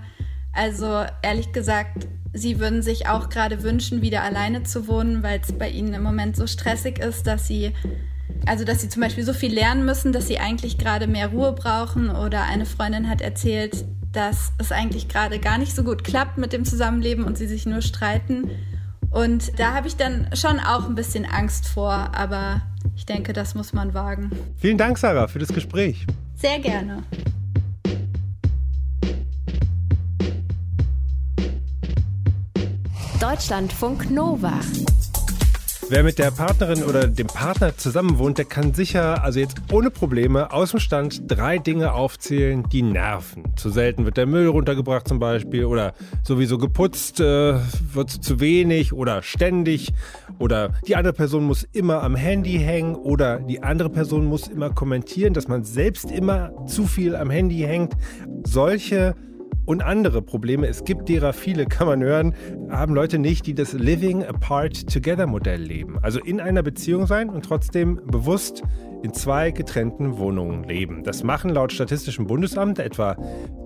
also 0.52 1.04
ehrlich 1.22 1.52
gesagt, 1.52 2.06
Sie 2.32 2.60
würden 2.60 2.82
sich 2.82 3.08
auch 3.08 3.28
gerade 3.28 3.62
wünschen, 3.62 4.02
wieder 4.02 4.22
alleine 4.22 4.62
zu 4.62 4.86
wohnen, 4.86 5.22
weil 5.22 5.40
es 5.40 5.52
bei 5.52 5.68
ihnen 5.68 5.94
im 5.94 6.02
Moment 6.02 6.36
so 6.36 6.46
stressig 6.46 6.98
ist, 6.98 7.26
dass 7.26 7.48
sie, 7.48 7.72
also 8.46 8.64
dass 8.64 8.80
sie 8.80 8.88
zum 8.88 9.02
Beispiel 9.02 9.24
so 9.24 9.32
viel 9.32 9.52
lernen 9.52 9.84
müssen, 9.84 10.12
dass 10.12 10.28
sie 10.28 10.38
eigentlich 10.38 10.78
gerade 10.78 11.08
mehr 11.08 11.28
Ruhe 11.28 11.52
brauchen. 11.52 12.08
Oder 12.10 12.44
eine 12.44 12.66
Freundin 12.66 13.08
hat 13.08 13.20
erzählt, 13.20 13.84
dass 14.12 14.52
es 14.58 14.70
eigentlich 14.70 15.08
gerade 15.08 15.40
gar 15.40 15.58
nicht 15.58 15.74
so 15.74 15.82
gut 15.82 16.04
klappt 16.04 16.38
mit 16.38 16.52
dem 16.52 16.64
Zusammenleben 16.64 17.24
und 17.24 17.36
sie 17.36 17.48
sich 17.48 17.66
nur 17.66 17.82
streiten. 17.82 18.50
Und 19.10 19.58
da 19.58 19.74
habe 19.74 19.88
ich 19.88 19.96
dann 19.96 20.28
schon 20.34 20.60
auch 20.60 20.88
ein 20.88 20.94
bisschen 20.94 21.26
Angst 21.26 21.66
vor, 21.66 22.10
aber 22.14 22.62
ich 22.94 23.06
denke, 23.06 23.32
das 23.32 23.56
muss 23.56 23.72
man 23.72 23.92
wagen. 23.92 24.30
Vielen 24.56 24.78
Dank, 24.78 24.98
Sarah, 24.98 25.26
für 25.26 25.40
das 25.40 25.48
Gespräch. 25.48 26.06
Sehr 26.36 26.60
gerne. 26.60 27.02
Deutschlandfunk 33.20 34.10
Nova. 34.10 34.58
Wer 35.90 36.04
mit 36.04 36.18
der 36.18 36.30
Partnerin 36.30 36.82
oder 36.84 37.06
dem 37.06 37.26
Partner 37.26 37.76
zusammen 37.76 38.16
wohnt, 38.16 38.38
der 38.38 38.46
kann 38.46 38.72
sicher, 38.72 39.22
also 39.22 39.40
jetzt 39.40 39.58
ohne 39.70 39.90
Probleme, 39.90 40.52
aus 40.52 40.70
dem 40.70 40.80
Stand 40.80 41.24
drei 41.26 41.58
Dinge 41.58 41.92
aufzählen, 41.92 42.64
die 42.72 42.80
nerven. 42.80 43.44
Zu 43.56 43.68
selten 43.68 44.06
wird 44.06 44.16
der 44.16 44.24
Müll 44.24 44.46
runtergebracht 44.46 45.06
zum 45.06 45.18
Beispiel 45.18 45.66
oder 45.66 45.92
sowieso 46.22 46.56
geputzt 46.56 47.20
äh, 47.20 47.56
wird 47.92 48.08
zu 48.08 48.40
wenig 48.40 48.94
oder 48.94 49.22
ständig 49.22 49.92
oder 50.38 50.72
die 50.86 50.96
andere 50.96 51.12
Person 51.12 51.44
muss 51.44 51.64
immer 51.72 52.02
am 52.02 52.16
Handy 52.16 52.58
hängen 52.58 52.94
oder 52.94 53.38
die 53.38 53.62
andere 53.62 53.90
Person 53.90 54.24
muss 54.24 54.48
immer 54.48 54.70
kommentieren, 54.70 55.34
dass 55.34 55.46
man 55.46 55.62
selbst 55.62 56.10
immer 56.10 56.52
zu 56.66 56.86
viel 56.86 57.14
am 57.14 57.28
Handy 57.28 57.58
hängt. 57.58 57.92
Solche 58.44 59.14
und 59.70 59.82
andere 59.82 60.20
Probleme, 60.20 60.66
es 60.66 60.82
gibt 60.82 61.08
derer 61.08 61.32
viele, 61.32 61.64
kann 61.64 61.86
man 61.86 62.02
hören, 62.02 62.34
haben 62.70 62.92
Leute 62.92 63.20
nicht, 63.20 63.46
die 63.46 63.54
das 63.54 63.72
Living 63.72 64.24
Apart 64.24 64.92
Together 64.92 65.28
Modell 65.28 65.62
leben. 65.62 65.96
Also 66.02 66.18
in 66.18 66.40
einer 66.40 66.64
Beziehung 66.64 67.06
sein 67.06 67.30
und 67.30 67.44
trotzdem 67.44 68.00
bewusst 68.04 68.64
in 69.04 69.14
zwei 69.14 69.52
getrennten 69.52 70.18
Wohnungen 70.18 70.64
leben. 70.64 71.04
Das 71.04 71.22
machen 71.22 71.50
laut 71.50 71.72
Statistischem 71.72 72.26
Bundesamt 72.26 72.80
etwa 72.80 73.16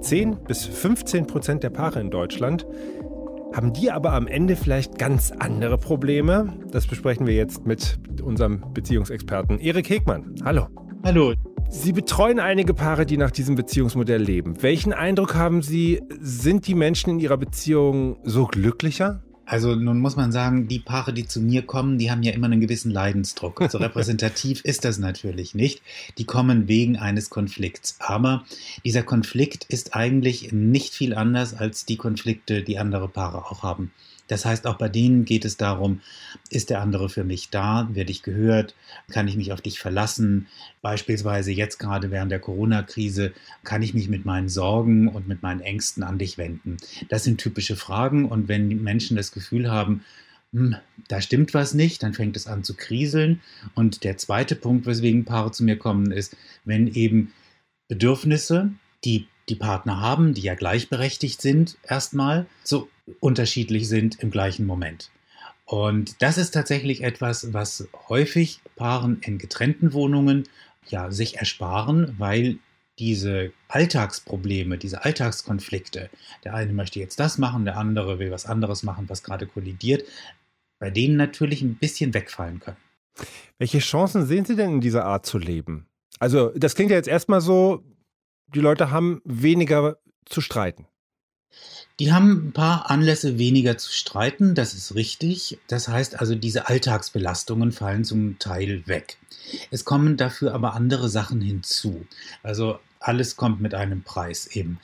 10 0.02 0.44
bis 0.46 0.66
15 0.66 1.26
Prozent 1.26 1.62
der 1.62 1.70
Paare 1.70 2.00
in 2.00 2.10
Deutschland. 2.10 2.66
Haben 3.54 3.72
die 3.72 3.90
aber 3.90 4.12
am 4.12 4.26
Ende 4.26 4.56
vielleicht 4.56 4.98
ganz 4.98 5.32
andere 5.32 5.78
Probleme? 5.78 6.52
Das 6.70 6.86
besprechen 6.86 7.26
wir 7.26 7.34
jetzt 7.34 7.64
mit 7.64 7.98
unserem 8.22 8.74
Beziehungsexperten 8.74 9.58
Erik 9.58 9.88
Hegmann. 9.88 10.34
Hallo. 10.44 10.66
Hallo. 11.02 11.32
Sie 11.76 11.92
betreuen 11.92 12.38
einige 12.38 12.72
Paare, 12.72 13.04
die 13.04 13.16
nach 13.16 13.32
diesem 13.32 13.56
Beziehungsmodell 13.56 14.22
leben. 14.22 14.62
Welchen 14.62 14.92
Eindruck 14.92 15.34
haben 15.34 15.60
Sie, 15.60 16.00
sind 16.20 16.68
die 16.68 16.74
Menschen 16.74 17.10
in 17.10 17.18
ihrer 17.18 17.36
Beziehung 17.36 18.16
so 18.22 18.46
glücklicher? 18.46 19.22
Also 19.44 19.74
nun 19.74 19.98
muss 19.98 20.16
man 20.16 20.30
sagen, 20.30 20.68
die 20.68 20.78
Paare, 20.78 21.12
die 21.12 21.26
zu 21.26 21.40
mir 21.40 21.62
kommen, 21.62 21.98
die 21.98 22.10
haben 22.10 22.22
ja 22.22 22.32
immer 22.32 22.46
einen 22.46 22.60
gewissen 22.60 22.92
Leidensdruck. 22.92 23.60
So 23.68 23.78
repräsentativ 23.78 24.64
ist 24.64 24.84
das 24.84 24.98
natürlich 24.98 25.54
nicht. 25.54 25.82
Die 26.16 26.24
kommen 26.24 26.68
wegen 26.68 26.96
eines 26.96 27.28
Konflikts. 27.28 27.96
Aber 27.98 28.44
dieser 28.84 29.02
Konflikt 29.02 29.64
ist 29.64 29.96
eigentlich 29.96 30.52
nicht 30.52 30.94
viel 30.94 31.12
anders 31.12 31.54
als 31.54 31.84
die 31.84 31.96
Konflikte, 31.96 32.62
die 32.62 32.78
andere 32.78 33.08
Paare 33.08 33.44
auch 33.44 33.64
haben. 33.64 33.90
Das 34.28 34.44
heißt, 34.44 34.66
auch 34.66 34.76
bei 34.76 34.88
denen 34.88 35.24
geht 35.24 35.44
es 35.44 35.56
darum, 35.56 36.00
ist 36.50 36.70
der 36.70 36.80
andere 36.80 37.08
für 37.08 37.24
mich 37.24 37.50
da? 37.50 37.88
Werde 37.92 38.10
ich 38.10 38.22
gehört? 38.22 38.74
Kann 39.10 39.28
ich 39.28 39.36
mich 39.36 39.52
auf 39.52 39.60
dich 39.60 39.78
verlassen? 39.78 40.46
Beispielsweise 40.82 41.52
jetzt 41.52 41.78
gerade 41.78 42.10
während 42.10 42.32
der 42.32 42.40
Corona-Krise, 42.40 43.32
kann 43.64 43.82
ich 43.82 43.92
mich 43.94 44.08
mit 44.08 44.24
meinen 44.24 44.48
Sorgen 44.48 45.08
und 45.08 45.28
mit 45.28 45.42
meinen 45.42 45.60
Ängsten 45.60 46.02
an 46.02 46.18
dich 46.18 46.38
wenden? 46.38 46.78
Das 47.08 47.24
sind 47.24 47.38
typische 47.38 47.76
Fragen. 47.76 48.24
Und 48.26 48.48
wenn 48.48 48.82
Menschen 48.82 49.16
das 49.16 49.32
Gefühl 49.32 49.70
haben, 49.70 50.04
hm, 50.52 50.76
da 51.08 51.20
stimmt 51.20 51.52
was 51.52 51.74
nicht, 51.74 52.02
dann 52.02 52.14
fängt 52.14 52.36
es 52.36 52.46
an 52.46 52.64
zu 52.64 52.74
kriseln. 52.74 53.40
Und 53.74 54.04
der 54.04 54.16
zweite 54.16 54.56
Punkt, 54.56 54.86
weswegen 54.86 55.24
Paare 55.24 55.50
zu 55.50 55.64
mir 55.64 55.76
kommen, 55.76 56.12
ist, 56.12 56.36
wenn 56.64 56.86
eben 56.86 57.32
Bedürfnisse, 57.88 58.70
die 59.04 59.26
die 59.48 59.56
Partner 59.56 60.00
haben, 60.00 60.34
die 60.34 60.42
ja 60.42 60.54
gleichberechtigt 60.54 61.40
sind, 61.40 61.76
erstmal 61.86 62.46
so 62.62 62.88
unterschiedlich 63.20 63.88
sind 63.88 64.20
im 64.20 64.30
gleichen 64.30 64.66
Moment. 64.66 65.10
Und 65.66 66.22
das 66.22 66.38
ist 66.38 66.52
tatsächlich 66.52 67.02
etwas, 67.02 67.52
was 67.52 67.88
häufig 68.08 68.60
Paaren 68.76 69.20
in 69.22 69.38
getrennten 69.38 69.92
Wohnungen 69.92 70.44
ja 70.86 71.10
sich 71.10 71.38
ersparen, 71.38 72.14
weil 72.18 72.58
diese 72.98 73.52
Alltagsprobleme, 73.68 74.78
diese 74.78 75.04
Alltagskonflikte, 75.04 76.10
der 76.44 76.54
eine 76.54 76.72
möchte 76.72 77.00
jetzt 77.00 77.18
das 77.18 77.38
machen, 77.38 77.64
der 77.64 77.76
andere 77.76 78.18
will 78.18 78.30
was 78.30 78.46
anderes 78.46 78.82
machen, 78.82 79.08
was 79.08 79.22
gerade 79.22 79.46
kollidiert, 79.46 80.04
bei 80.78 80.90
denen 80.90 81.16
natürlich 81.16 81.62
ein 81.62 81.76
bisschen 81.76 82.14
wegfallen 82.14 82.60
können. 82.60 82.76
Welche 83.58 83.78
Chancen 83.78 84.26
sehen 84.26 84.44
Sie 84.44 84.56
denn 84.56 84.74
in 84.74 84.80
dieser 84.80 85.04
Art 85.04 85.26
zu 85.26 85.38
leben? 85.38 85.86
Also, 86.20 86.50
das 86.50 86.74
klingt 86.74 86.90
ja 86.90 86.96
jetzt 86.96 87.08
erstmal 87.08 87.40
so, 87.40 87.82
die 88.48 88.60
Leute 88.60 88.90
haben 88.90 89.20
weniger 89.24 89.98
zu 90.26 90.40
streiten. 90.40 90.86
Die 92.00 92.12
haben 92.12 92.48
ein 92.48 92.52
paar 92.52 92.90
Anlässe 92.90 93.38
weniger 93.38 93.78
zu 93.78 93.92
streiten, 93.92 94.54
das 94.56 94.74
ist 94.74 94.96
richtig. 94.96 95.58
Das 95.68 95.86
heißt 95.86 96.18
also, 96.18 96.34
diese 96.34 96.68
Alltagsbelastungen 96.68 97.70
fallen 97.70 98.04
zum 98.04 98.38
Teil 98.40 98.86
weg. 98.86 99.18
Es 99.70 99.84
kommen 99.84 100.16
dafür 100.16 100.54
aber 100.54 100.74
andere 100.74 101.08
Sachen 101.08 101.40
hinzu. 101.40 102.06
Also 102.42 102.80
alles 102.98 103.36
kommt 103.36 103.60
mit 103.60 103.74
einem 103.74 104.02
Preis 104.02 104.46
eben. 104.46 104.80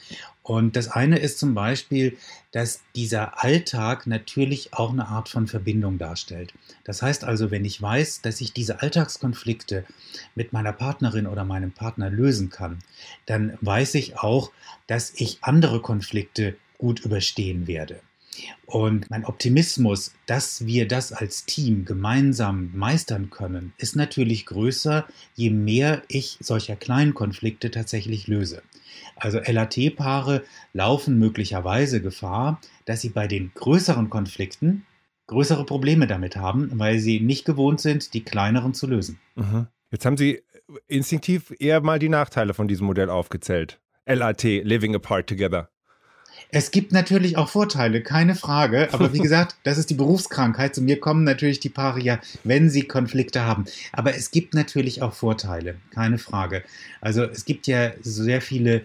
Und 0.50 0.75
das 0.75 0.88
eine 0.88 1.21
ist 1.21 1.38
zum 1.38 1.54
Beispiel, 1.54 2.19
dass 2.50 2.80
dieser 2.97 3.45
Alltag 3.45 4.09
natürlich 4.09 4.75
auch 4.75 4.90
eine 4.92 5.07
Art 5.07 5.28
von 5.28 5.47
Verbindung 5.47 5.97
darstellt. 5.97 6.52
Das 6.83 7.02
heißt 7.02 7.23
also, 7.23 7.52
wenn 7.52 7.64
ich 7.64 7.80
weiß, 7.80 8.23
dass 8.23 8.40
ich 8.40 8.52
diese 8.52 8.83
Alltagskonflikte 8.83 9.85
mit 10.35 10.52
meiner 10.52 10.73
Partnerin 10.73 11.28
oder 11.28 11.45
meinem 11.45 11.71
Partner 11.71 12.11
lösen 12.11 12.50
kann, 12.50 12.80
dann 13.26 13.59
weiß 13.61 13.95
ich 13.95 14.19
auch, 14.19 14.50
dass 14.88 15.12
ich 15.14 15.38
andere 15.42 15.80
Konflikte 15.83 16.57
gut 16.78 16.99
überstehen 16.99 17.69
werde. 17.69 18.00
Und 18.66 19.09
mein 19.09 19.25
Optimismus, 19.25 20.14
dass 20.26 20.66
wir 20.66 20.88
das 20.88 21.12
als 21.12 21.45
Team 21.45 21.85
gemeinsam 21.85 22.73
meistern 22.75 23.30
können, 23.30 23.73
ist 23.78 23.95
natürlich 23.95 24.47
größer, 24.47 25.07
je 25.37 25.50
mehr 25.50 26.02
ich 26.09 26.38
solcher 26.40 26.75
kleinen 26.75 27.14
Konflikte 27.14 27.71
tatsächlich 27.71 28.26
löse. 28.26 28.62
Also 29.21 29.39
LAT-Paare 29.45 30.43
laufen 30.73 31.19
möglicherweise 31.19 32.00
Gefahr, 32.00 32.61
dass 32.87 33.00
sie 33.00 33.11
bei 33.11 33.29
den 33.29 33.53
größeren 33.55 34.11
Konflikten 34.11 34.87
größere 35.31 35.65
Probleme 35.65 36.09
damit 36.09 36.37
haben, 36.37 36.71
weil 36.75 36.99
sie 36.99 37.21
nicht 37.21 37.45
gewohnt 37.45 37.81
sind, 37.81 38.15
die 38.15 38.25
kleineren 38.25 38.75
zu 38.75 38.89
lösen. 38.89 39.21
Mhm. 39.37 39.69
Jetzt 39.93 40.05
haben 40.05 40.17
Sie 40.17 40.43
instinktiv 40.89 41.55
eher 41.59 41.81
mal 41.81 41.99
die 41.99 42.09
Nachteile 42.09 42.53
von 42.53 42.69
diesem 42.69 42.87
Modell 42.87 43.09
aufgezählt. 43.11 43.81
LAT, 44.07 44.43
Living 44.43 44.95
Apart 44.95 45.29
Together. 45.29 45.71
Es 46.53 46.71
gibt 46.71 46.93
natürlich 46.93 47.37
auch 47.37 47.49
Vorteile, 47.49 48.03
keine 48.03 48.35
Frage. 48.35 48.89
Aber 48.93 49.12
wie 49.12 49.19
gesagt, 49.23 49.57
das 49.62 49.79
ist 49.79 49.91
die 49.91 49.95
Berufskrankheit. 49.95 50.75
Zu 50.75 50.83
mir 50.83 50.99
kommen 50.99 51.23
natürlich 51.23 51.61
die 51.61 51.69
Paare 51.69 52.00
ja, 52.00 52.19
wenn 52.43 52.69
sie 52.69 52.83
Konflikte 52.83 53.45
haben. 53.45 53.67
Aber 53.93 54.15
es 54.15 54.31
gibt 54.31 54.55
natürlich 54.55 55.03
auch 55.03 55.12
Vorteile, 55.12 55.77
keine 55.95 56.19
Frage. 56.19 56.65
Also 57.00 57.23
es 57.23 57.45
gibt 57.45 57.67
ja 57.67 57.93
sehr 58.00 58.41
viele 58.41 58.83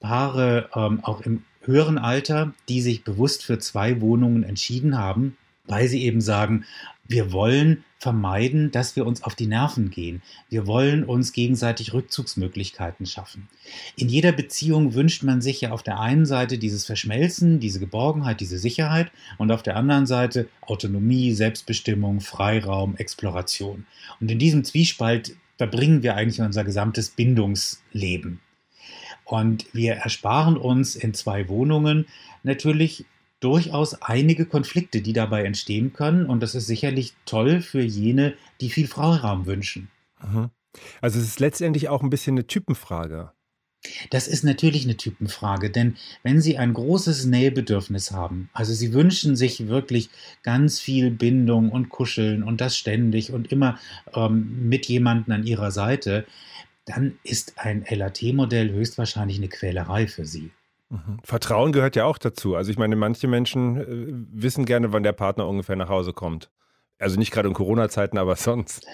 Paare, 0.00 0.68
ähm, 0.74 1.00
auch 1.02 1.20
im 1.22 1.44
höheren 1.62 1.98
Alter, 1.98 2.52
die 2.68 2.80
sich 2.80 3.04
bewusst 3.04 3.44
für 3.44 3.58
zwei 3.58 4.00
Wohnungen 4.00 4.44
entschieden 4.44 4.98
haben, 4.98 5.36
weil 5.66 5.88
sie 5.88 6.04
eben 6.04 6.20
sagen, 6.20 6.64
wir 7.08 7.32
wollen 7.32 7.84
vermeiden, 7.98 8.70
dass 8.70 8.94
wir 8.96 9.06
uns 9.06 9.22
auf 9.22 9.34
die 9.34 9.46
Nerven 9.46 9.90
gehen. 9.90 10.22
Wir 10.48 10.66
wollen 10.66 11.04
uns 11.04 11.32
gegenseitig 11.32 11.92
Rückzugsmöglichkeiten 11.92 13.06
schaffen. 13.06 13.48
In 13.96 14.08
jeder 14.08 14.32
Beziehung 14.32 14.94
wünscht 14.94 15.22
man 15.22 15.40
sich 15.40 15.60
ja 15.60 15.70
auf 15.70 15.82
der 15.82 15.98
einen 15.98 16.26
Seite 16.26 16.58
dieses 16.58 16.84
Verschmelzen, 16.84 17.58
diese 17.58 17.80
Geborgenheit, 17.80 18.40
diese 18.40 18.58
Sicherheit 18.58 19.10
und 19.38 19.50
auf 19.50 19.62
der 19.62 19.76
anderen 19.76 20.06
Seite 20.06 20.48
Autonomie, 20.60 21.32
Selbstbestimmung, 21.32 22.20
Freiraum, 22.20 22.96
Exploration. 22.96 23.86
Und 24.20 24.30
in 24.30 24.38
diesem 24.38 24.64
Zwiespalt 24.64 25.36
verbringen 25.56 26.02
wir 26.02 26.16
eigentlich 26.16 26.40
unser 26.40 26.64
gesamtes 26.64 27.10
Bindungsleben. 27.10 28.40
Und 29.26 29.66
wir 29.74 29.94
ersparen 29.94 30.56
uns 30.56 30.94
in 30.94 31.12
zwei 31.12 31.48
Wohnungen 31.48 32.06
natürlich 32.44 33.04
durchaus 33.40 34.00
einige 34.00 34.46
Konflikte, 34.46 35.02
die 35.02 35.12
dabei 35.12 35.44
entstehen 35.44 35.92
können. 35.92 36.26
Und 36.26 36.42
das 36.42 36.54
ist 36.54 36.66
sicherlich 36.66 37.14
toll 37.26 37.60
für 37.60 37.82
jene, 37.82 38.34
die 38.60 38.70
viel 38.70 38.86
Freiraum 38.86 39.44
wünschen. 39.46 39.90
Also 41.00 41.18
es 41.18 41.26
ist 41.26 41.40
letztendlich 41.40 41.88
auch 41.88 42.02
ein 42.02 42.10
bisschen 42.10 42.34
eine 42.34 42.46
Typenfrage. 42.46 43.32
Das 44.10 44.26
ist 44.26 44.42
natürlich 44.42 44.84
eine 44.84 44.96
Typenfrage, 44.96 45.70
denn 45.70 45.96
wenn 46.22 46.40
Sie 46.40 46.58
ein 46.58 46.72
großes 46.72 47.26
Nähebedürfnis 47.26 48.10
haben, 48.10 48.50
also 48.52 48.72
Sie 48.72 48.92
wünschen 48.92 49.36
sich 49.36 49.68
wirklich 49.68 50.10
ganz 50.42 50.80
viel 50.80 51.10
Bindung 51.10 51.70
und 51.70 51.88
Kuscheln 51.88 52.42
und 52.42 52.60
das 52.60 52.76
ständig 52.76 53.32
und 53.32 53.52
immer 53.52 53.78
ähm, 54.12 54.68
mit 54.68 54.86
jemandem 54.86 55.34
an 55.34 55.46
Ihrer 55.46 55.70
Seite, 55.70 56.26
dann 56.86 57.18
ist 57.24 57.54
ein 57.58 57.84
LAT-Modell 57.88 58.70
höchstwahrscheinlich 58.70 59.36
eine 59.38 59.48
Quälerei 59.48 60.06
für 60.06 60.24
Sie. 60.24 60.50
Mhm. 60.88 61.18
Vertrauen 61.24 61.72
gehört 61.72 61.96
ja 61.96 62.04
auch 62.04 62.16
dazu. 62.16 62.54
Also 62.54 62.70
ich 62.70 62.78
meine, 62.78 62.96
manche 62.96 63.26
Menschen 63.26 63.76
äh, 63.76 63.84
wissen 64.32 64.64
gerne, 64.64 64.92
wann 64.92 65.02
der 65.02 65.12
Partner 65.12 65.46
ungefähr 65.48 65.76
nach 65.76 65.88
Hause 65.88 66.12
kommt. 66.12 66.48
Also 66.98 67.18
nicht 67.18 67.30
gerade 67.30 67.48
in 67.48 67.54
Corona-Zeiten, 67.54 68.18
aber 68.18 68.36
sonst. 68.36 68.86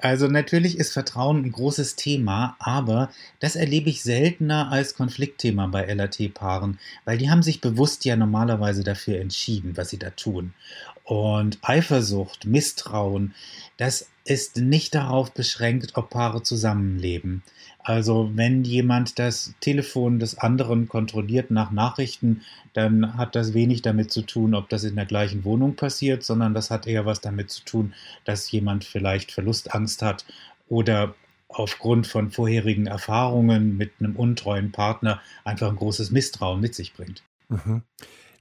Also 0.00 0.26
natürlich 0.26 0.78
ist 0.78 0.92
Vertrauen 0.92 1.44
ein 1.44 1.52
großes 1.52 1.96
Thema, 1.96 2.56
aber 2.58 3.10
das 3.40 3.56
erlebe 3.56 3.90
ich 3.90 4.02
seltener 4.02 4.72
als 4.72 4.94
Konfliktthema 4.94 5.66
bei 5.66 5.86
LAT-Paaren, 5.92 6.78
weil 7.04 7.18
die 7.18 7.30
haben 7.30 7.42
sich 7.42 7.60
bewusst 7.60 8.04
ja 8.04 8.16
normalerweise 8.16 8.84
dafür 8.84 9.20
entschieden, 9.20 9.76
was 9.76 9.90
sie 9.90 9.98
da 9.98 10.10
tun. 10.10 10.54
Und 11.04 11.58
Eifersucht, 11.62 12.46
Misstrauen, 12.46 13.34
das 13.76 14.08
ist 14.24 14.56
nicht 14.56 14.94
darauf 14.94 15.32
beschränkt, 15.32 15.92
ob 15.96 16.10
Paare 16.10 16.42
zusammenleben. 16.42 17.42
Also 17.80 18.30
wenn 18.34 18.64
jemand 18.64 19.18
das 19.18 19.52
Telefon 19.60 20.18
des 20.18 20.38
anderen 20.38 20.88
kontrolliert 20.88 21.50
nach 21.50 21.70
Nachrichten, 21.70 22.40
dann 22.72 23.18
hat 23.18 23.36
das 23.36 23.52
wenig 23.52 23.82
damit 23.82 24.10
zu 24.10 24.22
tun, 24.22 24.54
ob 24.54 24.70
das 24.70 24.84
in 24.84 24.96
der 24.96 25.04
gleichen 25.04 25.44
Wohnung 25.44 25.76
passiert, 25.76 26.24
sondern 26.24 26.54
das 26.54 26.70
hat 26.70 26.86
eher 26.86 27.04
was 27.04 27.20
damit 27.20 27.50
zu 27.50 27.62
tun, 27.64 27.92
dass 28.24 28.50
jemand 28.50 28.84
vielleicht 28.84 29.30
Verlustangst 29.30 30.00
hat 30.00 30.24
oder 30.70 31.14
aufgrund 31.48 32.06
von 32.06 32.30
vorherigen 32.30 32.86
Erfahrungen 32.86 33.76
mit 33.76 33.92
einem 34.00 34.16
untreuen 34.16 34.72
Partner 34.72 35.20
einfach 35.44 35.68
ein 35.68 35.76
großes 35.76 36.10
Misstrauen 36.10 36.60
mit 36.60 36.74
sich 36.74 36.94
bringt. 36.94 37.22
Mhm. 37.50 37.82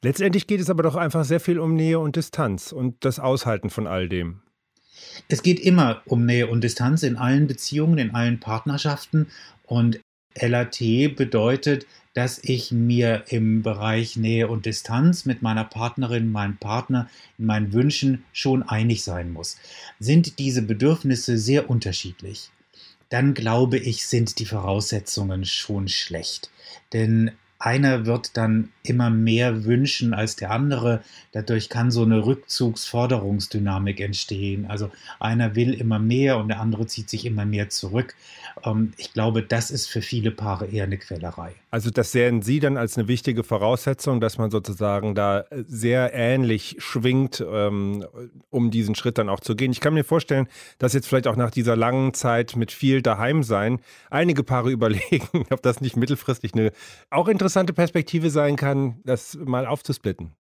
Letztendlich 0.04 0.48
geht 0.48 0.60
es 0.60 0.70
aber 0.70 0.84
doch 0.84 0.96
einfach 0.96 1.24
sehr 1.24 1.40
viel 1.40 1.60
um 1.60 1.76
Nähe 1.76 1.98
und 1.98 2.18
Distanz 2.18 2.74
und 2.74 3.06
das 3.06 3.20
Aushalten 3.20 3.70
von 3.70 3.88
all 3.88 4.10
dem. 4.10 4.42
Es 5.30 5.44
geht 5.44 5.62
immer 5.62 6.02
um 6.06 6.26
Nähe 6.26 6.48
und 6.48 6.62
Distanz 6.62 7.04
in 7.04 7.16
allen 7.16 7.48
Beziehungen, 7.48 7.98
in 7.98 8.14
allen 8.14 8.42
Partnerschaften. 8.42 9.28
Und 9.66 10.02
LAT 10.36 10.80
bedeutet, 11.16 11.88
dass 12.14 12.44
ich 12.44 12.74
mir 12.74 13.24
im 13.30 13.64
Bereich 13.64 14.18
Nähe 14.18 14.50
und 14.50 14.66
Distanz 14.66 15.26
mit 15.26 15.42
meiner 15.42 15.64
Partnerin, 15.64 16.32
meinem 16.32 16.58
Partner, 16.58 17.10
in 17.38 17.46
meinen 17.46 17.72
Wünschen 17.72 18.26
schon 18.34 18.62
einig 18.62 19.04
sein 19.04 19.32
muss. 19.32 19.56
Sind 20.00 20.38
diese 20.38 20.64
Bedürfnisse 20.64 21.38
sehr 21.38 21.70
unterschiedlich, 21.70 22.52
dann 23.08 23.34
glaube 23.34 23.78
ich, 23.78 24.06
sind 24.06 24.40
die 24.40 24.46
Voraussetzungen 24.46 25.46
schon 25.46 25.88
schlecht. 25.88 26.52
Denn 26.92 27.32
einer 27.64 28.06
wird 28.06 28.36
dann 28.36 28.70
immer 28.84 29.10
mehr 29.10 29.64
wünschen 29.64 30.14
als 30.14 30.36
der 30.36 30.52
andere. 30.52 31.02
Dadurch 31.32 31.70
kann 31.70 31.92
so 31.92 32.04
eine 32.04 32.26
Rückzugsforderungsdynamik 32.26 34.02
entstehen. 34.02 34.66
Also 34.66 34.92
einer 35.22 35.56
will 35.56 35.74
immer 35.74 35.98
mehr 35.98 36.38
und 36.38 36.50
der 36.50 36.60
andere 36.60 36.88
zieht 36.88 37.10
sich 37.10 37.26
immer 37.26 37.46
mehr 37.46 37.70
zurück. 37.70 38.16
Ähm, 38.66 38.92
ich 38.98 39.14
glaube, 39.14 39.44
das 39.44 39.72
ist 39.72 39.88
für 39.88 40.02
viele 40.02 40.32
Paare 40.32 40.68
eher 40.68 40.84
eine 40.84 40.98
Quälerei. 40.98 41.54
Also 41.72 41.90
das 41.90 42.12
sehen 42.12 42.42
Sie 42.42 42.60
dann 42.60 42.76
als 42.76 42.98
eine 42.98 43.08
wichtige 43.08 43.44
Voraussetzung, 43.46 44.20
dass 44.20 44.38
man 44.38 44.52
sozusagen 44.52 45.16
da 45.16 45.46
sehr 45.66 46.14
ähnlich 46.14 46.76
schwingt, 46.80 47.44
ähm, 47.50 48.06
um 48.50 48.72
diesen 48.72 48.94
Schritt 48.94 49.18
dann 49.18 49.30
auch 49.30 49.40
zu 49.40 49.56
gehen. 49.56 49.72
Ich 49.72 49.80
kann 49.80 49.94
mir 49.94 50.04
vorstellen, 50.04 50.48
dass 50.80 50.94
jetzt 50.94 51.08
vielleicht 51.08 51.28
auch 51.28 51.38
nach 51.38 51.50
dieser 51.50 51.78
langen 51.78 52.14
Zeit 52.14 52.58
mit 52.58 52.74
viel 52.74 53.02
Daheimsein 53.02 53.80
einige 54.10 54.44
Paare 54.44 54.70
überlegen, 54.74 55.46
ob 55.50 55.62
das 55.62 55.80
nicht 55.80 55.96
mittelfristig 55.96 56.54
eine 56.54 56.74
auch 57.10 57.30
interessante 57.30 57.53
interessante 57.54 57.74
Perspektive 57.74 58.32
sein 58.32 58.56
kann, 58.56 59.00
das 59.06 59.36
mal 59.36 59.68
aufzusplitten. 59.68 60.32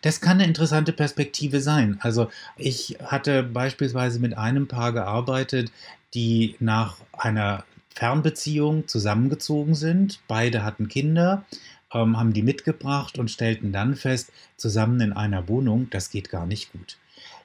Das 0.00 0.22
kann 0.22 0.38
eine 0.38 0.46
interessante 0.46 0.94
Perspektive 0.94 1.60
sein. 1.60 1.98
Also 2.00 2.30
ich 2.56 2.96
hatte 3.04 3.42
beispielsweise 3.42 4.18
mit 4.18 4.38
einem 4.38 4.66
Paar 4.66 4.92
gearbeitet, 4.92 5.70
die 6.14 6.56
nach 6.58 6.96
einer 7.12 7.64
Fernbeziehung 7.94 8.88
zusammengezogen 8.88 9.74
sind. 9.74 10.20
Beide 10.26 10.64
hatten 10.64 10.88
Kinder, 10.88 11.44
ähm, 11.92 12.16
haben 12.16 12.32
die 12.32 12.42
mitgebracht 12.42 13.18
und 13.18 13.30
stellten 13.30 13.70
dann 13.70 13.94
fest, 13.94 14.32
zusammen 14.56 15.00
in 15.00 15.12
einer 15.12 15.48
Wohnung, 15.48 15.90
das 15.90 16.08
geht 16.08 16.30
gar 16.30 16.46
nicht 16.46 16.72
gut. 16.72 16.96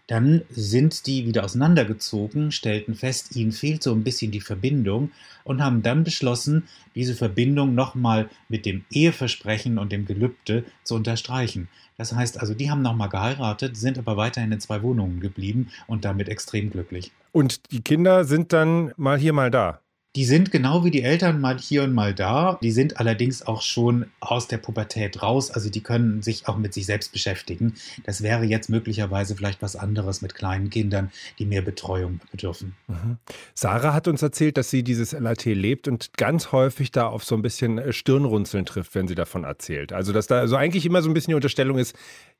Dann 0.07 0.41
sind 0.49 1.07
die 1.07 1.25
wieder 1.25 1.45
auseinandergezogen, 1.45 2.51
stellten 2.51 2.93
fest, 2.93 3.35
ihnen 3.35 3.53
fehlt 3.53 3.83
so 3.83 3.93
ein 3.93 4.03
bisschen 4.03 4.31
die 4.31 4.41
Verbindung 4.41 5.11
und 5.43 5.61
haben 5.61 5.81
dann 5.81 6.03
beschlossen, 6.03 6.67
diese 6.93 7.15
Verbindung 7.15 7.73
nochmal 7.73 8.29
mit 8.49 8.65
dem 8.65 8.83
Eheversprechen 8.91 9.77
und 9.77 9.91
dem 9.91 10.05
Gelübde 10.05 10.65
zu 10.83 10.95
unterstreichen. 10.95 11.69
Das 11.97 12.13
heißt 12.13 12.39
also, 12.39 12.53
die 12.53 12.69
haben 12.69 12.81
nochmal 12.81 13.09
geheiratet, 13.09 13.77
sind 13.77 13.97
aber 13.97 14.17
weiterhin 14.17 14.51
in 14.51 14.59
zwei 14.59 14.81
Wohnungen 14.81 15.19
geblieben 15.19 15.69
und 15.87 16.05
damit 16.05 16.27
extrem 16.27 16.69
glücklich. 16.69 17.11
Und 17.31 17.71
die 17.71 17.81
Kinder 17.81 18.25
sind 18.25 18.51
dann 18.51 18.91
mal 18.97 19.17
hier, 19.17 19.33
mal 19.33 19.51
da. 19.51 19.79
Die 20.15 20.25
sind 20.25 20.51
genau 20.51 20.85
wie 20.85 20.91
die 20.91 21.01
Eltern 21.01 21.41
mal 21.41 21.57
hier 21.57 21.81
und 21.81 21.93
mal 21.93 22.13
da. 22.13 22.59
Die 22.61 22.69
sind 22.69 22.97
allerdings 22.97 23.47
auch 23.47 23.63
schon 23.63 24.05
aus 24.19 24.47
der 24.47 24.59
Pubertät 24.59 25.23
raus. 25.23 25.49
Also 25.49 25.71
die 25.71 25.81
können 25.81 26.21
sich 26.21 26.47
auch 26.47 26.55
mit 26.55 26.71
sich 26.71 26.85
selbst 26.85 27.11
beschäftigen. 27.11 27.73
Das 28.03 28.21
wäre 28.21 28.43
jetzt 28.43 28.69
möglicherweise 28.69 29.35
vielleicht 29.35 29.63
was 29.63 29.75
anderes 29.75 30.21
mit 30.21 30.35
kleinen 30.35 30.69
Kindern, 30.69 31.11
die 31.39 31.47
mehr 31.47 31.63
Betreuung 31.63 32.19
bedürfen. 32.29 32.75
Mhm. 32.87 33.17
Sarah 33.55 33.93
hat 33.93 34.07
uns 34.07 34.21
erzählt, 34.21 34.57
dass 34.57 34.69
sie 34.69 34.83
dieses 34.83 35.13
LAT 35.13 35.45
lebt 35.45 35.87
und 35.87 36.15
ganz 36.15 36.51
häufig 36.51 36.91
da 36.91 37.07
auf 37.07 37.23
so 37.23 37.33
ein 37.33 37.41
bisschen 37.41 37.79
äh, 37.79 37.91
Stirnrunzeln 37.91 38.65
trifft, 38.65 38.93
wenn 38.93 39.07
sie 39.07 39.15
davon 39.15 39.45
erzählt. 39.45 39.93
Also 39.93 40.13
dass 40.13 40.27
da 40.27 40.39
also 40.39 40.55
eigentlich 40.55 40.85
immer 40.85 41.01
so 41.01 41.09
ein 41.09 41.15
bisschen 41.15 41.31
die 41.31 41.35
Unterstellung 41.35 41.79
ist, 41.79 41.95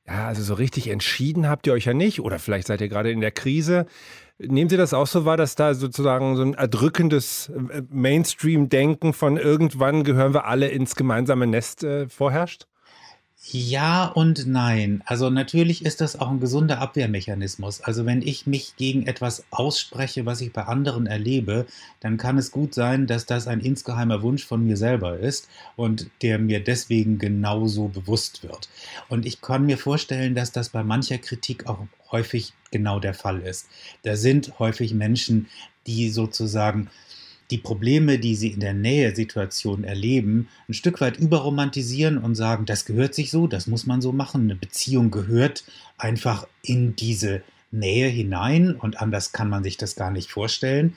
ja, 0.06 0.26
also 0.26 0.42
so 0.42 0.54
richtig 0.54 0.88
entschieden 0.88 1.48
habt 1.48 1.66
ihr 1.66 1.72
euch 1.72 1.86
ja 1.86 1.94
nicht 1.94 2.20
oder 2.20 2.38
vielleicht 2.38 2.66
seid 2.66 2.80
ihr 2.80 2.88
gerade 2.88 3.10
in 3.10 3.20
der 3.20 3.30
Krise. 3.30 3.86
Nehmen 4.38 4.68
Sie 4.68 4.76
das 4.76 4.92
auch 4.92 5.06
so 5.06 5.24
wahr, 5.24 5.36
dass 5.36 5.54
da 5.54 5.74
sozusagen 5.74 6.36
so 6.36 6.42
ein 6.42 6.54
erdrückendes 6.54 7.50
äh, 7.50 7.82
Mainstream-Denken 7.88 9.12
von 9.12 9.36
irgendwann 9.36 10.04
gehören 10.04 10.34
wir 10.34 10.46
alle 10.46 10.68
ins 10.68 10.96
gemeinsame 10.96 11.46
Nest 11.46 11.84
äh, 11.84 12.08
vorherrscht? 12.08 12.66
Ja 13.52 14.06
und 14.06 14.46
nein. 14.46 15.02
Also 15.04 15.28
natürlich 15.28 15.84
ist 15.84 16.00
das 16.00 16.18
auch 16.18 16.30
ein 16.30 16.40
gesunder 16.40 16.78
Abwehrmechanismus. 16.78 17.82
Also 17.82 18.06
wenn 18.06 18.22
ich 18.22 18.46
mich 18.46 18.74
gegen 18.76 19.06
etwas 19.06 19.44
ausspreche, 19.50 20.24
was 20.24 20.40
ich 20.40 20.52
bei 20.52 20.64
anderen 20.64 21.06
erlebe, 21.06 21.66
dann 22.00 22.16
kann 22.16 22.38
es 22.38 22.50
gut 22.50 22.72
sein, 22.72 23.06
dass 23.06 23.26
das 23.26 23.46
ein 23.46 23.60
insgeheimer 23.60 24.22
Wunsch 24.22 24.46
von 24.46 24.64
mir 24.64 24.78
selber 24.78 25.18
ist 25.18 25.48
und 25.76 26.08
der 26.22 26.38
mir 26.38 26.64
deswegen 26.64 27.18
genauso 27.18 27.88
bewusst 27.88 28.42
wird. 28.42 28.70
Und 29.10 29.26
ich 29.26 29.42
kann 29.42 29.66
mir 29.66 29.76
vorstellen, 29.76 30.34
dass 30.34 30.50
das 30.50 30.70
bei 30.70 30.82
mancher 30.82 31.18
Kritik 31.18 31.66
auch 31.66 31.86
häufig 32.10 32.54
genau 32.70 32.98
der 32.98 33.14
Fall 33.14 33.40
ist. 33.40 33.68
Da 34.04 34.16
sind 34.16 34.58
häufig 34.58 34.94
Menschen, 34.94 35.48
die 35.86 36.08
sozusagen 36.08 36.88
die 37.50 37.58
Probleme, 37.58 38.18
die 38.18 38.34
sie 38.34 38.48
in 38.48 38.60
der 38.60 38.74
Nähe-Situation 38.74 39.84
erleben, 39.84 40.48
ein 40.68 40.74
Stück 40.74 41.00
weit 41.00 41.18
überromantisieren 41.18 42.18
und 42.18 42.34
sagen, 42.34 42.64
das 42.66 42.84
gehört 42.84 43.14
sich 43.14 43.30
so, 43.30 43.46
das 43.46 43.66
muss 43.66 43.86
man 43.86 44.00
so 44.00 44.12
machen. 44.12 44.42
Eine 44.42 44.56
Beziehung 44.56 45.10
gehört 45.10 45.64
einfach 45.98 46.46
in 46.62 46.96
diese 46.96 47.42
Nähe 47.70 48.08
hinein 48.08 48.74
und 48.74 49.00
anders 49.00 49.32
kann 49.32 49.50
man 49.50 49.62
sich 49.62 49.76
das 49.76 49.96
gar 49.96 50.10
nicht 50.10 50.30
vorstellen. 50.30 50.96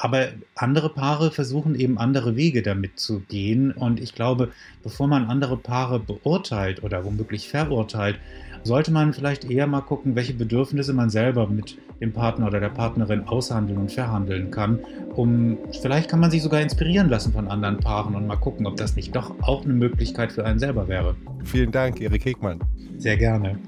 Aber 0.00 0.28
andere 0.54 0.90
Paare 0.90 1.30
versuchen 1.30 1.74
eben 1.74 1.98
andere 1.98 2.36
Wege 2.36 2.62
damit 2.62 3.00
zu 3.00 3.20
gehen. 3.20 3.72
Und 3.72 4.00
ich 4.00 4.14
glaube, 4.14 4.50
bevor 4.82 5.08
man 5.08 5.26
andere 5.26 5.56
Paare 5.56 5.98
beurteilt 5.98 6.84
oder 6.84 7.04
womöglich 7.04 7.48
verurteilt, 7.48 8.18
sollte 8.62 8.92
man 8.92 9.12
vielleicht 9.12 9.50
eher 9.50 9.66
mal 9.66 9.80
gucken, 9.80 10.14
welche 10.14 10.34
Bedürfnisse 10.34 10.92
man 10.92 11.10
selber 11.10 11.48
mit 11.48 11.78
dem 12.00 12.12
Partner 12.12 12.46
oder 12.46 12.60
der 12.60 12.68
Partnerin 12.68 13.26
aushandeln 13.26 13.78
und 13.78 13.92
verhandeln 13.92 14.50
kann. 14.50 14.78
Um, 15.16 15.58
vielleicht 15.82 16.08
kann 16.08 16.20
man 16.20 16.30
sich 16.30 16.42
sogar 16.42 16.60
inspirieren 16.60 17.08
lassen 17.08 17.32
von 17.32 17.48
anderen 17.48 17.78
Paaren 17.78 18.14
und 18.14 18.26
mal 18.26 18.36
gucken, 18.36 18.66
ob 18.66 18.76
das 18.76 18.94
nicht 18.94 19.16
doch 19.16 19.34
auch 19.42 19.64
eine 19.64 19.74
Möglichkeit 19.74 20.32
für 20.32 20.44
einen 20.44 20.60
selber 20.60 20.86
wäre. 20.86 21.16
Vielen 21.44 21.72
Dank, 21.72 22.00
Erik 22.00 22.24
Hegmann. 22.24 22.60
Sehr 22.98 23.16
gerne. 23.16 23.58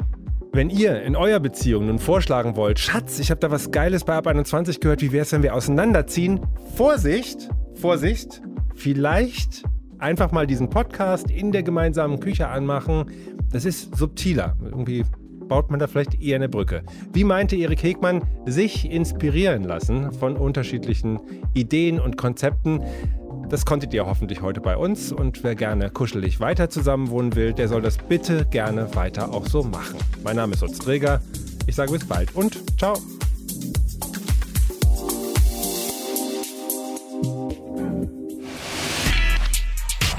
Wenn 0.52 0.68
ihr 0.68 1.02
in 1.02 1.14
eurer 1.14 1.38
Beziehung 1.38 1.86
nun 1.86 2.00
vorschlagen 2.00 2.56
wollt, 2.56 2.80
Schatz, 2.80 3.20
ich 3.20 3.30
habe 3.30 3.38
da 3.38 3.52
was 3.52 3.70
Geiles 3.70 4.02
bei 4.02 4.14
Ab 4.16 4.26
21 4.26 4.80
gehört, 4.80 5.00
wie 5.00 5.12
wäre 5.12 5.22
es, 5.22 5.30
wenn 5.30 5.44
wir 5.44 5.54
auseinanderziehen? 5.54 6.40
Vorsicht, 6.74 7.48
Vorsicht, 7.74 8.42
vielleicht 8.74 9.62
einfach 10.00 10.32
mal 10.32 10.48
diesen 10.48 10.68
Podcast 10.68 11.30
in 11.30 11.52
der 11.52 11.62
gemeinsamen 11.62 12.18
Küche 12.18 12.48
anmachen. 12.48 13.04
Das 13.52 13.64
ist 13.64 13.94
subtiler. 13.96 14.56
Irgendwie 14.60 15.04
baut 15.46 15.70
man 15.70 15.78
da 15.78 15.86
vielleicht 15.86 16.20
eher 16.20 16.34
eine 16.34 16.48
Brücke. 16.48 16.82
Wie 17.12 17.22
meinte 17.22 17.54
Erik 17.54 17.84
Hegmann, 17.84 18.22
sich 18.46 18.90
inspirieren 18.90 19.62
lassen 19.62 20.12
von 20.12 20.36
unterschiedlichen 20.36 21.20
Ideen 21.54 22.00
und 22.00 22.16
Konzepten. 22.16 22.82
Das 23.50 23.66
konntet 23.66 23.92
ihr 23.92 24.06
hoffentlich 24.06 24.42
heute 24.42 24.60
bei 24.60 24.76
uns 24.76 25.10
und 25.10 25.42
wer 25.42 25.56
gerne 25.56 25.90
kuschelig 25.90 26.38
weiter 26.38 26.70
zusammenwohnen 26.70 27.34
will, 27.34 27.52
der 27.52 27.66
soll 27.66 27.82
das 27.82 27.98
bitte 27.98 28.46
gerne 28.46 28.94
weiter 28.94 29.34
auch 29.34 29.44
so 29.46 29.64
machen. 29.64 29.98
Mein 30.22 30.36
Name 30.36 30.54
ist 30.54 30.62
Utz 30.62 30.78
Träger. 30.78 31.20
Ich 31.66 31.74
sage 31.74 31.90
bis 31.90 32.06
bald 32.06 32.34
und 32.36 32.62
ciao. 32.78 32.94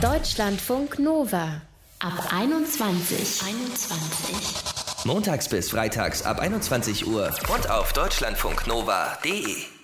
Deutschlandfunk 0.02 1.00
Nova 1.00 1.62
ab 2.00 2.34
21. 2.34 3.44
21. 3.48 5.06
Montags 5.06 5.48
bis 5.48 5.70
freitags 5.70 6.24
ab 6.24 6.40
21 6.40 7.08
Uhr 7.08 7.32
und 7.56 7.70
auf 7.70 7.94
deutschlandfunknova.de. 7.94 9.81